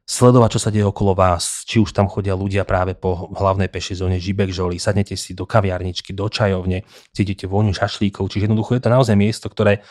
sledovať, 0.05 0.49
čo 0.57 0.63
sa 0.67 0.73
deje 0.73 0.84
okolo 0.84 1.15
vás. 1.15 1.63
Či 1.63 1.79
už 1.79 1.95
tam 1.95 2.12
chodia 2.12 2.36
ľudia 2.36 2.67
práve 2.67 2.97
po 2.97 3.31
hlavnej 3.31 3.71
pešej 3.71 4.03
zóne 4.03 4.19
Žibek 4.19 4.51
Žoli, 4.51 4.81
sadnete 4.81 5.15
si 5.15 5.31
do 5.31 5.47
kaviarničky, 5.47 6.12
do 6.12 6.27
čajovne, 6.27 6.84
cítite 7.15 7.47
vôňu 7.47 7.71
šašlíkov, 7.71 8.27
čiže 8.27 8.51
jednoducho 8.51 8.75
je 8.75 8.84
to 8.84 8.91
naozaj 8.91 9.15
miesto, 9.15 9.47
ktoré 9.47 9.86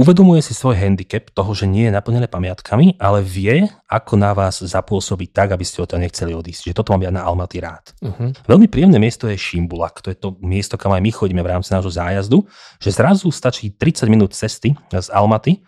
uvedomuje 0.00 0.40
si 0.40 0.56
svoj 0.56 0.80
handicap 0.80 1.28
toho, 1.32 1.52
že 1.52 1.68
nie 1.68 1.88
je 1.88 1.92
naplnené 1.92 2.24
pamiatkami, 2.24 2.96
ale 2.96 3.20
vie, 3.20 3.68
ako 3.84 4.16
na 4.16 4.32
vás 4.32 4.64
zapôsobiť 4.64 5.28
tak, 5.28 5.48
aby 5.52 5.64
ste 5.66 5.84
o 5.84 5.88
to 5.88 6.00
nechceli 6.00 6.32
odísť. 6.32 6.72
Že 6.72 6.76
toto 6.76 6.96
mám 6.96 7.04
ja 7.04 7.12
na 7.12 7.20
Almaty 7.20 7.60
rád. 7.60 7.92
Uh-huh. 8.00 8.32
Veľmi 8.48 8.68
príjemné 8.70 8.96
miesto 8.96 9.28
je 9.28 9.36
Šimbulak. 9.36 10.00
To 10.00 10.08
je 10.08 10.16
to 10.16 10.40
miesto, 10.40 10.80
kam 10.80 10.96
aj 10.96 11.04
my 11.04 11.10
chodíme 11.12 11.42
v 11.44 11.52
rámci 11.52 11.72
nášho 11.76 11.92
zájazdu, 11.92 12.48
že 12.80 12.96
zrazu 12.96 13.28
stačí 13.28 13.76
30 13.76 14.08
minút 14.08 14.32
cesty 14.32 14.72
z 14.88 15.08
Almaty 15.12 15.60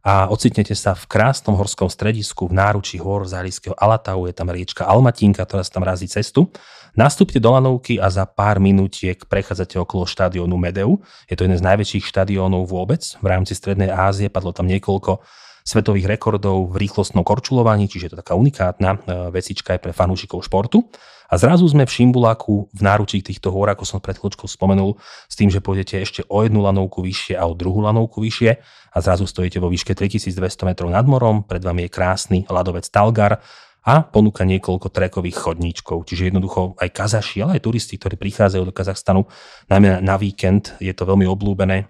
a 0.00 0.32
ocitnete 0.32 0.72
sa 0.72 0.96
v 0.96 1.04
krásnom 1.04 1.56
horskom 1.60 1.92
stredisku 1.92 2.48
v 2.48 2.56
náručí 2.56 2.96
hor 2.96 3.28
zálického 3.28 3.76
Alatau, 3.76 4.24
je 4.24 4.32
tam 4.32 4.48
riečka 4.48 4.88
Almatinka, 4.88 5.44
ktorá 5.44 5.60
sa 5.60 5.76
tam 5.76 5.84
razí 5.84 6.08
cestu. 6.08 6.48
Nastúpte 6.96 7.38
do 7.38 7.54
Lanovky 7.54 8.02
a 8.02 8.10
za 8.10 8.26
pár 8.26 8.58
minútiek 8.58 9.22
prechádzate 9.28 9.78
okolo 9.78 10.08
štadiónu 10.08 10.58
Medeu. 10.58 10.98
Je 11.30 11.38
to 11.38 11.46
jeden 11.46 11.60
z 11.60 11.62
najväčších 11.62 12.02
štadiónov 12.02 12.66
vôbec 12.66 13.04
v 13.22 13.26
rámci 13.30 13.54
Strednej 13.54 13.92
Ázie, 13.94 14.32
padlo 14.32 14.50
tam 14.50 14.66
niekoľko 14.66 15.22
svetových 15.62 16.18
rekordov 16.18 16.72
v 16.72 16.82
rýchlostnom 16.82 17.22
korčulovaní, 17.22 17.86
čiže 17.86 18.10
je 18.10 18.12
to 18.16 18.20
taká 18.24 18.34
unikátna 18.34 18.90
e, 18.96 18.98
vecička 19.30 19.76
aj 19.76 19.80
pre 19.84 19.92
fanúšikov 19.94 20.42
športu. 20.42 20.88
A 21.30 21.38
zrazu 21.38 21.62
sme 21.70 21.86
v 21.86 21.94
Šimbuláku 21.94 22.66
v 22.74 22.80
náručí 22.82 23.22
týchto 23.22 23.54
hôr, 23.54 23.70
ako 23.70 23.86
som 23.86 24.02
pred 24.02 24.18
chvíľočkou 24.18 24.50
spomenul, 24.50 24.98
s 25.30 25.34
tým, 25.38 25.46
že 25.46 25.62
pôjdete 25.62 26.02
ešte 26.02 26.20
o 26.26 26.42
jednu 26.42 26.58
lanovku 26.66 27.06
vyššie 27.06 27.38
a 27.38 27.46
o 27.46 27.54
druhú 27.54 27.86
lanovku 27.86 28.18
vyššie 28.18 28.50
a 28.90 28.96
zrazu 28.98 29.30
stojíte 29.30 29.62
vo 29.62 29.70
výške 29.70 29.94
3200 29.94 30.66
metrov 30.66 30.90
nad 30.90 31.06
morom, 31.06 31.46
pred 31.46 31.62
vami 31.62 31.86
je 31.86 31.90
krásny 31.94 32.38
ľadovec 32.50 32.82
Talgar 32.90 33.38
a 33.86 34.04
ponúka 34.04 34.42
niekoľko 34.44 34.90
trekových 34.90 35.38
chodníčkov. 35.38 36.04
Čiže 36.04 36.34
jednoducho 36.34 36.76
aj 36.76 36.90
Kazaši, 36.90 37.46
ale 37.46 37.56
aj 37.56 37.64
turisti, 37.64 37.96
ktorí 37.96 38.18
prichádzajú 38.18 38.62
do 38.66 38.74
Kazachstanu, 38.74 39.24
najmä 39.70 40.02
na 40.02 40.18
víkend, 40.20 40.74
je 40.82 40.92
to 40.92 41.08
veľmi 41.08 41.24
oblúbené 41.24 41.88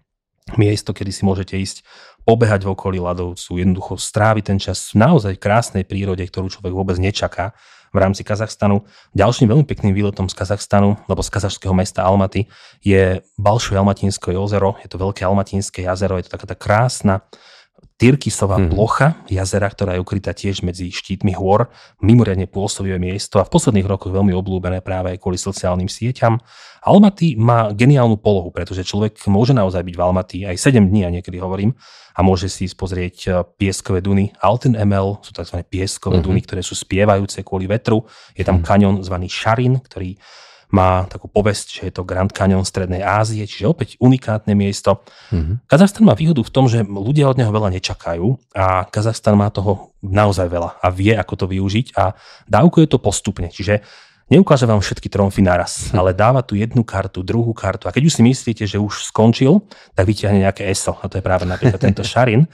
miesto, 0.54 0.92
kedy 0.94 1.10
si 1.10 1.22
môžete 1.26 1.54
ísť 1.58 1.82
pobehať 2.22 2.66
v 2.66 2.72
okolí 2.74 2.98
ľadovcu, 3.02 3.50
jednoducho 3.58 3.98
stráviť 3.98 4.44
ten 4.44 4.58
čas 4.60 4.92
v 4.92 5.02
naozaj 5.02 5.34
krásnej 5.40 5.88
prírode, 5.88 6.22
ktorú 6.26 6.52
človek 6.52 6.72
vôbec 6.74 6.96
nečaká 7.00 7.56
v 7.90 7.96
rámci 7.98 8.22
Kazachstanu. 8.22 8.86
Ďalším 9.12 9.50
veľmi 9.50 9.66
pekným 9.66 9.94
výletom 9.94 10.30
z 10.30 10.34
Kazachstanu, 10.34 10.96
alebo 11.10 11.22
z 11.22 11.30
kazašského 11.30 11.74
mesta 11.74 12.06
Almaty, 12.06 12.46
je 12.80 13.20
Balšuje 13.36 13.76
Almatínske 13.76 14.30
jazero. 14.30 14.78
Je 14.82 14.88
to 14.88 14.96
veľké 14.98 15.26
Almatínske 15.26 15.82
jazero, 15.82 16.16
je 16.18 16.30
to 16.30 16.34
taká 16.38 16.46
tá 16.46 16.56
krásna 16.56 17.26
Tyrkisová 18.00 18.56
hmm. 18.56 18.72
plocha 18.72 19.08
jazera, 19.28 19.68
ktorá 19.68 19.92
je 19.92 20.00
ukrytá 20.00 20.32
tiež 20.32 20.64
medzi 20.64 20.88
štítmi 20.88 21.36
hôr, 21.36 21.68
mimoriadne 22.00 22.48
pôsobivé 22.48 22.96
miesto 22.96 23.36
a 23.36 23.44
v 23.44 23.52
posledných 23.52 23.84
rokoch 23.84 24.08
veľmi 24.08 24.32
oblúbené 24.32 24.80
práve 24.80 25.12
aj 25.12 25.20
kvôli 25.20 25.36
sociálnym 25.36 25.84
sieťam. 25.84 26.40
Almaty 26.80 27.36
má 27.36 27.76
geniálnu 27.76 28.16
polohu, 28.16 28.48
pretože 28.48 28.88
človek 28.88 29.20
môže 29.28 29.52
naozaj 29.52 29.84
byť 29.84 29.94
v 29.96 30.00
Almaty 30.00 30.38
aj 30.48 30.56
7 30.56 30.80
dní, 30.80 31.04
a 31.04 31.12
niekedy 31.12 31.36
hovorím, 31.36 31.76
a 32.16 32.24
môže 32.24 32.48
si 32.48 32.64
pozrieť 32.72 33.16
e, 33.24 33.28
pieskové 33.60 34.00
duny. 34.00 34.32
Alten 34.40 34.80
ML 34.80 35.20
sú 35.20 35.36
tzv. 35.36 35.60
pieskové 35.68 36.20
hmm. 36.20 36.26
duny, 36.26 36.40
ktoré 36.40 36.64
sú 36.64 36.72
spievajúce 36.72 37.44
kvôli 37.44 37.68
vetru. 37.68 38.08
Je 38.32 38.48
tam 38.48 38.60
hmm. 38.60 38.66
kanion 38.66 38.94
zvaný 39.04 39.28
Šarin, 39.28 39.76
ktorý 39.76 40.16
má 40.70 41.06
takú 41.10 41.26
povesť, 41.26 41.66
že 41.70 41.82
je 41.90 41.92
to 41.98 42.06
Grand 42.06 42.30
Canyon 42.30 42.62
Strednej 42.62 43.02
Ázie, 43.02 43.42
čiže 43.42 43.66
opäť 43.66 43.98
unikátne 43.98 44.54
miesto. 44.54 45.02
Mm-hmm. 45.34 45.66
Kazachstan 45.66 46.06
má 46.06 46.14
výhodu 46.14 46.40
v 46.46 46.54
tom, 46.54 46.70
že 46.70 46.86
ľudia 46.86 47.26
od 47.26 47.38
neho 47.38 47.50
veľa 47.50 47.74
nečakajú 47.74 48.54
a 48.54 48.86
Kazachstan 48.86 49.34
má 49.34 49.50
toho 49.50 49.94
naozaj 50.00 50.46
veľa 50.46 50.78
a 50.78 50.86
vie, 50.94 51.12
ako 51.12 51.34
to 51.34 51.46
využiť 51.50 51.98
a 51.98 52.14
dávkuje 52.46 52.86
to 52.86 53.02
postupne. 53.02 53.50
Čiže 53.50 53.82
neukáže 54.30 54.64
vám 54.64 54.78
všetky 54.78 55.10
tromfy 55.10 55.42
naraz, 55.42 55.90
ale 55.98 56.14
dáva 56.14 56.46
tu 56.46 56.54
jednu 56.54 56.86
kartu, 56.86 57.26
druhú 57.26 57.50
kartu 57.50 57.90
a 57.90 57.94
keď 57.94 58.06
už 58.06 58.14
si 58.16 58.22
myslíte, 58.22 58.64
že 58.64 58.78
už 58.78 59.10
skončil, 59.10 59.66
tak 59.98 60.06
vyťahne 60.06 60.46
nejaké 60.46 60.70
ESO 60.70 60.96
a 61.02 61.10
to 61.10 61.18
je 61.18 61.26
práve 61.26 61.44
napríklad 61.44 61.82
tento 61.82 62.06
Šarin. 62.10 62.46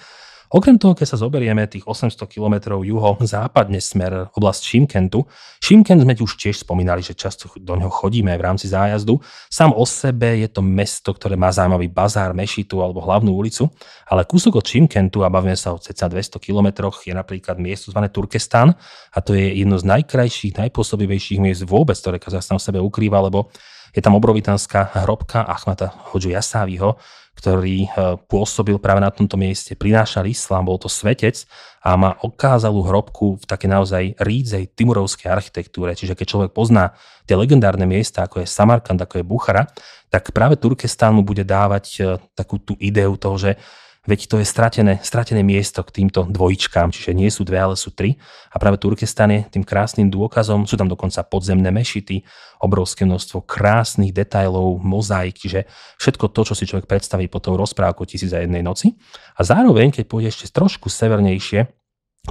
Okrem 0.46 0.78
toho, 0.78 0.94
keď 0.94 1.06
sa 1.10 1.18
zoberieme 1.18 1.66
tých 1.66 1.82
800 1.82 2.22
km 2.30 2.78
juho 2.78 3.18
západne 3.26 3.82
smer 3.82 4.30
oblasť 4.30 4.62
Šimkentu, 4.62 5.26
Šimkent 5.58 6.06
sme 6.06 6.14
už 6.14 6.38
tiež 6.38 6.62
spomínali, 6.62 7.02
že 7.02 7.18
často 7.18 7.50
do 7.58 7.74
ňoho 7.74 7.90
chodíme 7.90 8.30
v 8.30 8.44
rámci 8.46 8.70
zájazdu. 8.70 9.18
Sám 9.50 9.74
o 9.74 9.82
sebe 9.82 10.38
je 10.38 10.46
to 10.46 10.62
mesto, 10.62 11.10
ktoré 11.10 11.34
má 11.34 11.50
zaujímavý 11.50 11.90
bazár, 11.90 12.30
mešitu 12.30 12.78
alebo 12.78 13.02
hlavnú 13.02 13.34
ulicu, 13.34 13.66
ale 14.06 14.22
kúsok 14.22 14.62
od 14.62 14.66
Šimkentu, 14.66 15.26
a 15.26 15.28
bavíme 15.32 15.58
sa 15.58 15.74
o 15.74 15.82
cca 15.82 16.06
200 16.06 16.38
km, 16.38 16.94
je 17.02 17.14
napríklad 17.14 17.58
miesto 17.58 17.90
zvané 17.90 18.14
Turkestan 18.14 18.78
a 19.10 19.18
to 19.18 19.34
je 19.34 19.58
jedno 19.58 19.82
z 19.82 19.84
najkrajších, 19.90 20.62
najpôsobivejších 20.62 21.42
miest 21.42 21.66
vôbec, 21.66 21.98
ktoré 21.98 22.22
Kazachstan 22.22 22.62
v 22.62 22.66
sebe 22.70 22.78
ukrýva, 22.78 23.18
lebo 23.18 23.50
je 23.96 24.04
tam 24.04 24.12
obrovitánska 24.12 24.92
hrobka 25.02 25.48
Achmata 25.48 25.88
Hodžu 26.12 26.28
Jasáviho, 26.28 27.00
ktorý 27.36 27.84
e, 27.84 27.88
pôsobil 28.26 28.80
práve 28.80 29.04
na 29.04 29.12
tomto 29.12 29.36
mieste, 29.36 29.76
prinášal 29.76 30.24
islám, 30.24 30.64
bol 30.64 30.80
to 30.80 30.88
svetec 30.88 31.44
a 31.84 31.94
má 31.94 32.16
okázalú 32.24 32.80
hrobku 32.82 33.36
v 33.36 33.44
také 33.44 33.68
naozaj 33.68 34.16
rídzej 34.16 34.72
timurovskej 34.72 35.28
architektúre. 35.28 35.92
Čiže 35.92 36.16
keď 36.16 36.26
človek 36.26 36.50
pozná 36.56 36.96
tie 37.28 37.36
legendárne 37.36 37.84
miesta, 37.84 38.24
ako 38.24 38.42
je 38.42 38.48
Samarkand, 38.48 38.98
ako 38.98 39.20
je 39.20 39.28
Buchara, 39.28 39.68
tak 40.08 40.32
práve 40.32 40.56
Turkestán 40.56 41.12
mu 41.12 41.22
bude 41.22 41.44
dávať 41.44 41.84
e, 42.00 42.00
takú 42.32 42.56
tú 42.56 42.72
ideu 42.80 43.12
toho, 43.20 43.36
že 43.36 43.60
Veď 44.06 44.30
to 44.30 44.38
je 44.38 44.46
stratené, 44.46 45.02
stratené 45.02 45.42
miesto 45.42 45.82
k 45.82 46.02
týmto 46.02 46.24
dvojičkám, 46.30 46.94
čiže 46.94 47.10
nie 47.10 47.26
sú 47.26 47.42
dve, 47.42 47.58
ale 47.58 47.74
sú 47.74 47.90
tri. 47.90 48.14
A 48.54 48.56
práve 48.62 48.78
Turkestan 48.78 49.34
je 49.34 49.40
tým 49.50 49.66
krásnym 49.66 50.06
dôkazom, 50.08 50.64
sú 50.64 50.78
tam 50.78 50.86
dokonca 50.86 51.26
podzemné 51.26 51.74
mešity, 51.74 52.22
obrovské 52.62 53.02
množstvo 53.02 53.42
krásnych 53.42 54.14
detailov, 54.14 54.78
mozaik, 54.78 55.36
čiže 55.36 55.66
všetko 55.98 56.30
to, 56.30 56.40
čo 56.46 56.54
si 56.54 56.64
človek 56.70 56.86
predstaví 56.86 57.26
po 57.26 57.42
tou 57.42 57.58
rozprávku 57.58 58.06
tisíc 58.06 58.30
za 58.30 58.38
jednej 58.38 58.62
noci. 58.62 58.94
A 59.36 59.42
zároveň, 59.42 59.90
keď 59.90 60.04
pôjde 60.06 60.30
ešte 60.30 60.54
trošku 60.54 60.86
severnejšie, 60.86 61.66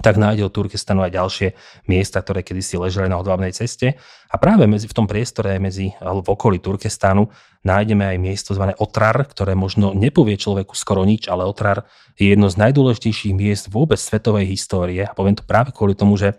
tak 0.03 0.19
nájde 0.19 0.43
od 0.43 0.51
Turkestanu 0.51 1.07
aj 1.07 1.15
ďalšie 1.15 1.47
miesta, 1.87 2.19
ktoré 2.19 2.43
kedysi 2.43 2.75
ležali 2.75 3.07
na 3.07 3.15
hodvábnej 3.19 3.55
ceste. 3.55 3.95
A 4.27 4.35
práve 4.35 4.67
medzi, 4.67 4.91
v 4.91 4.97
tom 4.97 5.07
priestore 5.07 5.55
medzi, 5.55 5.95
v 5.99 6.27
okolí 6.27 6.59
Turkestanu 6.59 7.31
nájdeme 7.63 8.03
aj 8.03 8.17
miesto 8.19 8.51
zvané 8.51 8.75
Otrar, 8.75 9.15
ktoré 9.23 9.55
možno 9.55 9.95
nepovie 9.95 10.35
človeku 10.35 10.75
skoro 10.75 11.07
nič, 11.07 11.31
ale 11.31 11.47
Otrar 11.47 11.87
je 12.19 12.31
jedno 12.31 12.51
z 12.51 12.59
najdôležitejších 12.59 13.33
miest 13.35 13.65
vôbec 13.71 13.99
svetovej 13.99 14.47
histórie. 14.51 15.07
A 15.07 15.15
poviem 15.15 15.39
to 15.39 15.47
práve 15.47 15.71
kvôli 15.71 15.95
tomu, 15.95 16.19
že 16.19 16.35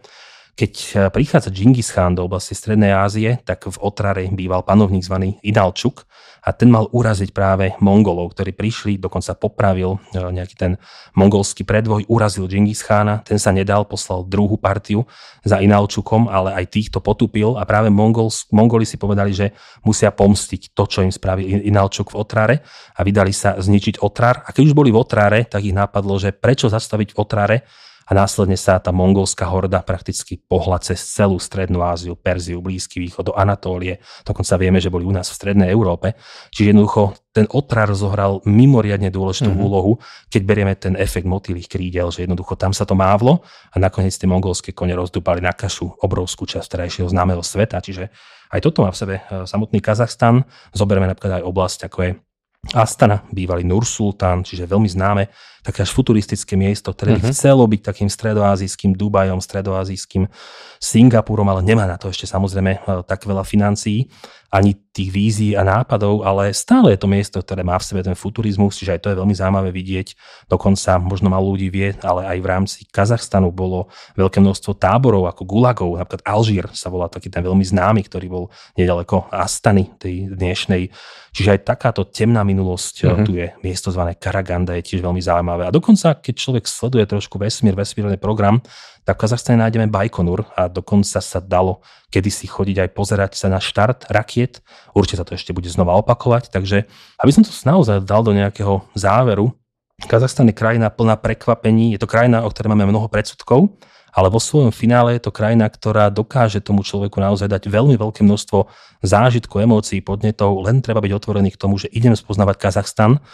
keď 0.57 0.73
e, 0.73 0.93
prichádza 1.13 1.53
Džingis 1.53 1.93
Khan 1.93 2.17
do 2.17 2.25
oblasti 2.25 2.57
Strednej 2.57 2.97
Ázie, 2.97 3.37
tak 3.45 3.69
v 3.69 3.77
Otrare 3.77 4.25
býval 4.33 4.65
panovník 4.65 5.05
zvaný 5.05 5.37
Inalčuk 5.45 6.09
a 6.41 6.57
ten 6.57 6.73
mal 6.73 6.89
uraziť 6.89 7.37
práve 7.37 7.77
Mongolov, 7.85 8.33
ktorí 8.33 8.57
prišli, 8.57 8.97
dokonca 8.97 9.37
popravil 9.37 10.01
e, 10.17 10.17
nejaký 10.17 10.57
ten 10.57 10.81
mongolský 11.13 11.69
predvoj, 11.69 12.09
urazil 12.09 12.49
Džingis 12.49 12.81
Khana, 12.81 13.21
ten 13.21 13.37
sa 13.37 13.53
nedal, 13.53 13.85
poslal 13.85 14.25
druhú 14.25 14.57
partiu 14.57 15.05
za 15.45 15.61
Inalčukom, 15.61 16.33
ale 16.33 16.57
aj 16.57 16.73
týchto 16.73 17.05
potupil 17.05 17.61
a 17.61 17.69
práve 17.69 17.93
Mongols, 17.93 18.49
Mongoli 18.49 18.89
si 18.89 18.97
povedali, 18.97 19.37
že 19.37 19.53
musia 19.85 20.09
pomstiť 20.09 20.73
to, 20.73 20.89
čo 20.89 21.05
im 21.05 21.13
spravil 21.13 21.69
Inalčuk 21.69 22.17
v 22.17 22.25
Otrare 22.25 22.57
a 22.97 23.05
vydali 23.05 23.37
sa 23.37 23.61
zničiť 23.61 24.01
Otrar. 24.01 24.41
A 24.49 24.57
keď 24.57 24.73
už 24.73 24.75
boli 24.75 24.89
v 24.89 25.05
Otrare, 25.05 25.45
tak 25.45 25.69
ich 25.69 25.77
napadlo, 25.77 26.17
že 26.17 26.33
prečo 26.33 26.73
zastaviť 26.73 27.13
v 27.13 27.19
Otrare 27.21 27.59
a 28.07 28.11
následne 28.15 28.55
sa 28.55 28.79
tá 28.79 28.95
mongolská 28.95 29.51
horda 29.51 29.83
prakticky 29.83 30.39
pohla 30.39 30.79
cez 30.79 31.03
celú 31.03 31.43
Strednú 31.43 31.83
Áziu, 31.83 32.15
Perziu, 32.15 32.63
Blízky 32.63 33.03
východ, 33.03 33.31
do 33.31 33.35
Anatólie. 33.35 33.99
Dokonca 34.23 34.55
vieme, 34.55 34.79
že 34.79 34.95
boli 34.95 35.03
u 35.03 35.11
nás 35.11 35.27
v 35.27 35.35
Strednej 35.35 35.69
Európe. 35.75 36.15
Čiže 36.55 36.71
jednoducho 36.71 37.19
ten 37.35 37.51
otrar 37.51 37.91
zohral 37.99 38.41
mimoriadne 38.47 39.11
dôležitú 39.11 39.51
mm-hmm. 39.51 39.67
úlohu, 39.67 39.99
keď 40.31 40.43
berieme 40.47 40.75
ten 40.79 40.95
efekt 40.95 41.27
motýlých 41.27 41.67
krídel, 41.67 42.15
že 42.15 42.25
jednoducho 42.25 42.55
tam 42.55 42.71
sa 42.71 42.87
to 42.87 42.95
mávlo 42.95 43.43
a 43.75 43.77
nakoniec 43.83 44.15
tie 44.15 44.31
mongolské 44.31 44.71
kone 44.71 44.95
rozdúpali 44.95 45.43
na 45.43 45.51
kašu 45.51 45.99
obrovskú 46.01 46.47
časť 46.47 46.65
terajšieho 46.65 47.11
známeho 47.11 47.43
sveta. 47.43 47.83
Čiže 47.83 48.09
aj 48.55 48.61
toto 48.63 48.87
má 48.87 48.95
v 48.95 49.01
sebe 49.03 49.15
e, 49.19 49.45
samotný 49.45 49.83
Kazachstan. 49.83 50.47
Zoberieme 50.71 51.11
napríklad 51.11 51.43
aj 51.43 51.45
oblasť, 51.45 51.81
ako 51.91 51.99
je 52.07 52.11
Astana, 52.75 53.23
bývalý 53.31 53.63
Nursultán, 53.63 54.43
čiže 54.43 54.67
veľmi 54.67 54.91
známe, 54.91 55.31
také 55.67 55.83
až 55.83 55.91
futuristické 55.91 56.55
miesto, 56.55 56.95
ktoré 56.95 57.19
by 57.19 57.27
uh-huh. 57.27 57.35
chcelo 57.35 57.67
byť 57.67 57.81
takým 57.83 58.07
stredoazijským 58.07 58.95
Dubajom, 58.95 59.43
stredoazijským 59.43 60.31
Singapurom, 60.79 61.51
ale 61.51 61.67
nemá 61.67 61.91
na 61.91 61.99
to 61.99 62.07
ešte 62.07 62.31
samozrejme 62.31 62.79
e, 62.79 62.81
tak 63.03 63.27
veľa 63.27 63.43
financií 63.43 64.07
ani 64.57 64.79
tých 64.95 65.11
vízií 65.11 65.53
a 65.59 65.67
nápadov, 65.67 66.23
ale 66.23 66.55
stále 66.55 66.95
je 66.95 67.01
to 67.03 67.09
miesto, 67.11 67.37
ktoré 67.43 67.67
má 67.67 67.77
v 67.77 67.85
sebe 67.85 68.01
ten 68.01 68.15
futurizmus, 68.15 68.79
čiže 68.79 68.97
aj 68.97 69.01
to 69.03 69.11
je 69.13 69.19
veľmi 69.19 69.35
zaujímavé 69.35 69.71
vidieť. 69.75 70.15
Dokonca 70.47 71.03
možno 71.03 71.29
malo 71.29 71.51
ľudí 71.53 71.69
vie, 71.69 71.93
ale 72.01 72.25
aj 72.25 72.39
v 72.41 72.47
rámci 72.47 72.79
Kazachstanu 72.89 73.51
bolo 73.51 73.91
veľké 74.15 74.39
množstvo 74.39 74.79
táborov 74.79 75.27
ako 75.29 75.43
gulagov, 75.45 75.91
napríklad 75.99 76.23
Alžír 76.25 76.67
sa 76.73 76.89
volá 76.89 77.11
taký 77.11 77.29
ten 77.29 77.43
veľmi 77.43 77.65
známy, 77.67 78.07
ktorý 78.07 78.27
bol 78.31 78.45
nedaleko 78.79 79.27
Astany, 79.35 79.91
tej 79.99 80.31
dnešnej. 80.31 80.89
Čiže 81.37 81.53
aj 81.53 81.69
takáto 81.69 82.09
temná 82.09 82.41
minulosť 82.41 82.95
mm-hmm. 83.05 83.25
tu 83.27 83.33
je 83.37 83.47
miesto 83.61 83.93
zvané 83.93 84.17
Karaganda, 84.17 84.73
je 84.79 84.95
tiež 84.95 85.05
veľmi 85.05 85.21
zaujímavé. 85.21 85.56
A 85.65 85.73
dokonca, 85.73 86.13
keď 86.13 86.35
človek 86.37 86.65
sleduje 86.69 87.09
trošku 87.09 87.41
vesmír, 87.41 87.73
vesmírny 87.73 88.21
program, 88.21 88.61
tak 89.09 89.17
v 89.17 89.23
Kazachstane 89.25 89.63
nájdeme 89.63 89.89
Bajkonur 89.89 90.45
a 90.53 90.69
dokonca 90.69 91.23
sa 91.23 91.39
dalo 91.41 91.81
kedysi 92.13 92.45
chodiť 92.45 92.85
aj 92.85 92.89
pozerať 92.93 93.33
sa 93.39 93.49
na 93.49 93.63
štart 93.63 94.13
rakiet. 94.13 94.61
Určite 94.93 95.23
sa 95.23 95.25
to 95.25 95.39
ešte 95.39 95.55
bude 95.57 95.71
znova 95.71 95.97
opakovať, 96.03 96.53
takže 96.53 96.85
aby 97.23 97.31
som 97.33 97.47
to 97.47 97.55
naozaj 97.65 98.05
dal 98.05 98.21
do 98.21 98.37
nejakého 98.37 98.85
záveru, 98.93 99.57
Kazachstan 99.97 100.53
je 100.53 100.59
krajina 100.59 100.93
plná 100.93 101.17
prekvapení, 101.17 101.97
je 101.97 102.01
to 102.05 102.05
krajina, 102.05 102.45
o 102.45 102.53
ktorej 102.53 102.69
máme 102.69 102.85
mnoho 102.85 103.09
predsudkov, 103.09 103.81
ale 104.13 104.29
vo 104.29 104.37
svojom 104.37 104.69
finále 104.69 105.17
je 105.17 105.25
to 105.25 105.33
krajina, 105.33 105.69
ktorá 105.73 106.13
dokáže 106.13 106.61
tomu 106.61 106.85
človeku 106.85 107.17
naozaj 107.17 107.49
dať 107.49 107.73
veľmi 107.73 107.97
veľké 107.97 108.21
množstvo 108.21 108.69
zážitkov, 109.01 109.65
emócií, 109.65 110.05
podnetov, 110.05 110.61
len 110.69 110.85
treba 110.85 111.01
byť 111.01 111.13
otvorený 111.17 111.57
k 111.57 111.61
tomu, 111.61 111.81
že 111.81 111.89
idem 111.93 112.13
spoznávať 112.13 112.57
Kazachstan 112.61 113.25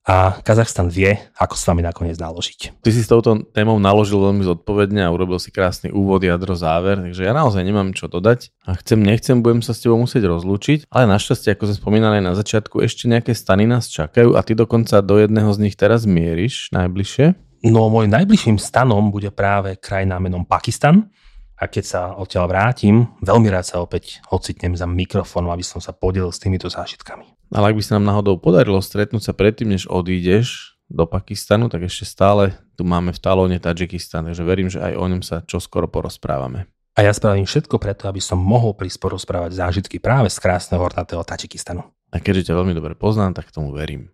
a 0.00 0.40
Kazachstan 0.40 0.88
vie, 0.88 1.20
ako 1.36 1.54
s 1.54 1.64
vami 1.68 1.84
nakoniec 1.84 2.16
naložiť. 2.16 2.80
Ty 2.80 2.90
si 2.90 3.04
s 3.04 3.08
touto 3.10 3.44
témou 3.52 3.76
naložil 3.76 4.16
veľmi 4.16 4.40
zodpovedne 4.42 5.04
a 5.04 5.12
urobil 5.12 5.36
si 5.36 5.52
krásny 5.52 5.92
úvod, 5.92 6.24
jadro, 6.24 6.56
záver, 6.56 6.96
takže 7.04 7.28
ja 7.28 7.36
naozaj 7.36 7.60
nemám 7.60 7.92
čo 7.92 8.08
dodať 8.08 8.48
a 8.64 8.80
chcem, 8.80 8.96
nechcem, 8.96 9.44
budem 9.44 9.60
sa 9.60 9.76
s 9.76 9.84
tebou 9.84 10.00
musieť 10.00 10.24
rozlúčiť, 10.24 10.88
ale 10.88 11.04
našťastie, 11.12 11.52
ako 11.52 11.68
sme 11.68 11.76
spomínali 11.76 12.18
na 12.24 12.32
začiatku, 12.32 12.80
ešte 12.80 13.12
nejaké 13.12 13.36
stany 13.36 13.68
nás 13.68 13.92
čakajú 13.92 14.34
a 14.34 14.40
ty 14.40 14.56
dokonca 14.56 15.04
do 15.04 15.20
jedného 15.20 15.52
z 15.52 15.68
nich 15.68 15.76
teraz 15.76 16.08
mieríš 16.08 16.72
najbližšie. 16.72 17.36
No 17.60 17.92
môj 17.92 18.08
najbližším 18.08 18.56
stanom 18.56 19.12
bude 19.12 19.28
práve 19.28 19.76
krajina 19.76 20.16
menom 20.16 20.48
Pakistan, 20.48 21.12
a 21.60 21.68
keď 21.68 21.84
sa 21.84 22.00
odtiaľ 22.16 22.48
vrátim, 22.48 23.12
veľmi 23.20 23.52
rád 23.52 23.68
sa 23.68 23.84
opäť 23.84 24.24
ocitnem 24.32 24.72
za 24.72 24.88
mikrofónom, 24.88 25.52
aby 25.52 25.60
som 25.60 25.76
sa 25.76 25.92
podelil 25.92 26.32
s 26.32 26.40
týmito 26.40 26.72
zážitkami. 26.72 27.36
Ale 27.52 27.70
ak 27.70 27.76
by 27.76 27.82
sa 27.84 28.00
nám 28.00 28.08
náhodou 28.08 28.40
podarilo 28.40 28.80
stretnúť 28.80 29.28
sa 29.28 29.32
predtým, 29.36 29.76
než 29.76 29.84
odídeš 29.84 30.80
do 30.88 31.04
Pakistanu, 31.04 31.68
tak 31.68 31.84
ešte 31.84 32.08
stále 32.08 32.56
tu 32.74 32.82
máme 32.88 33.12
v 33.12 33.20
Talóne 33.20 33.60
Tadžikistan, 33.60 34.32
takže 34.32 34.42
verím, 34.42 34.72
že 34.72 34.80
aj 34.80 34.92
o 34.96 35.04
ňom 35.04 35.22
sa 35.22 35.44
čoskoro 35.44 35.84
porozprávame. 35.86 36.64
A 36.96 37.06
ja 37.06 37.12
spravím 37.14 37.46
všetko 37.46 37.78
preto, 37.78 38.10
aby 38.10 38.18
som 38.18 38.40
mohol 38.40 38.74
prísť 38.74 38.98
porozprávať 38.98 39.54
zážitky 39.54 40.02
práve 40.02 40.32
z 40.32 40.40
krásneho 40.42 40.82
hornatého 40.82 41.22
Tadžikistanu. 41.22 41.86
A 42.10 42.16
keďže 42.18 42.50
ťa 42.50 42.58
veľmi 42.58 42.74
dobre 42.74 42.98
poznám, 42.98 43.38
tak 43.38 43.54
tomu 43.54 43.70
verím. 43.70 44.10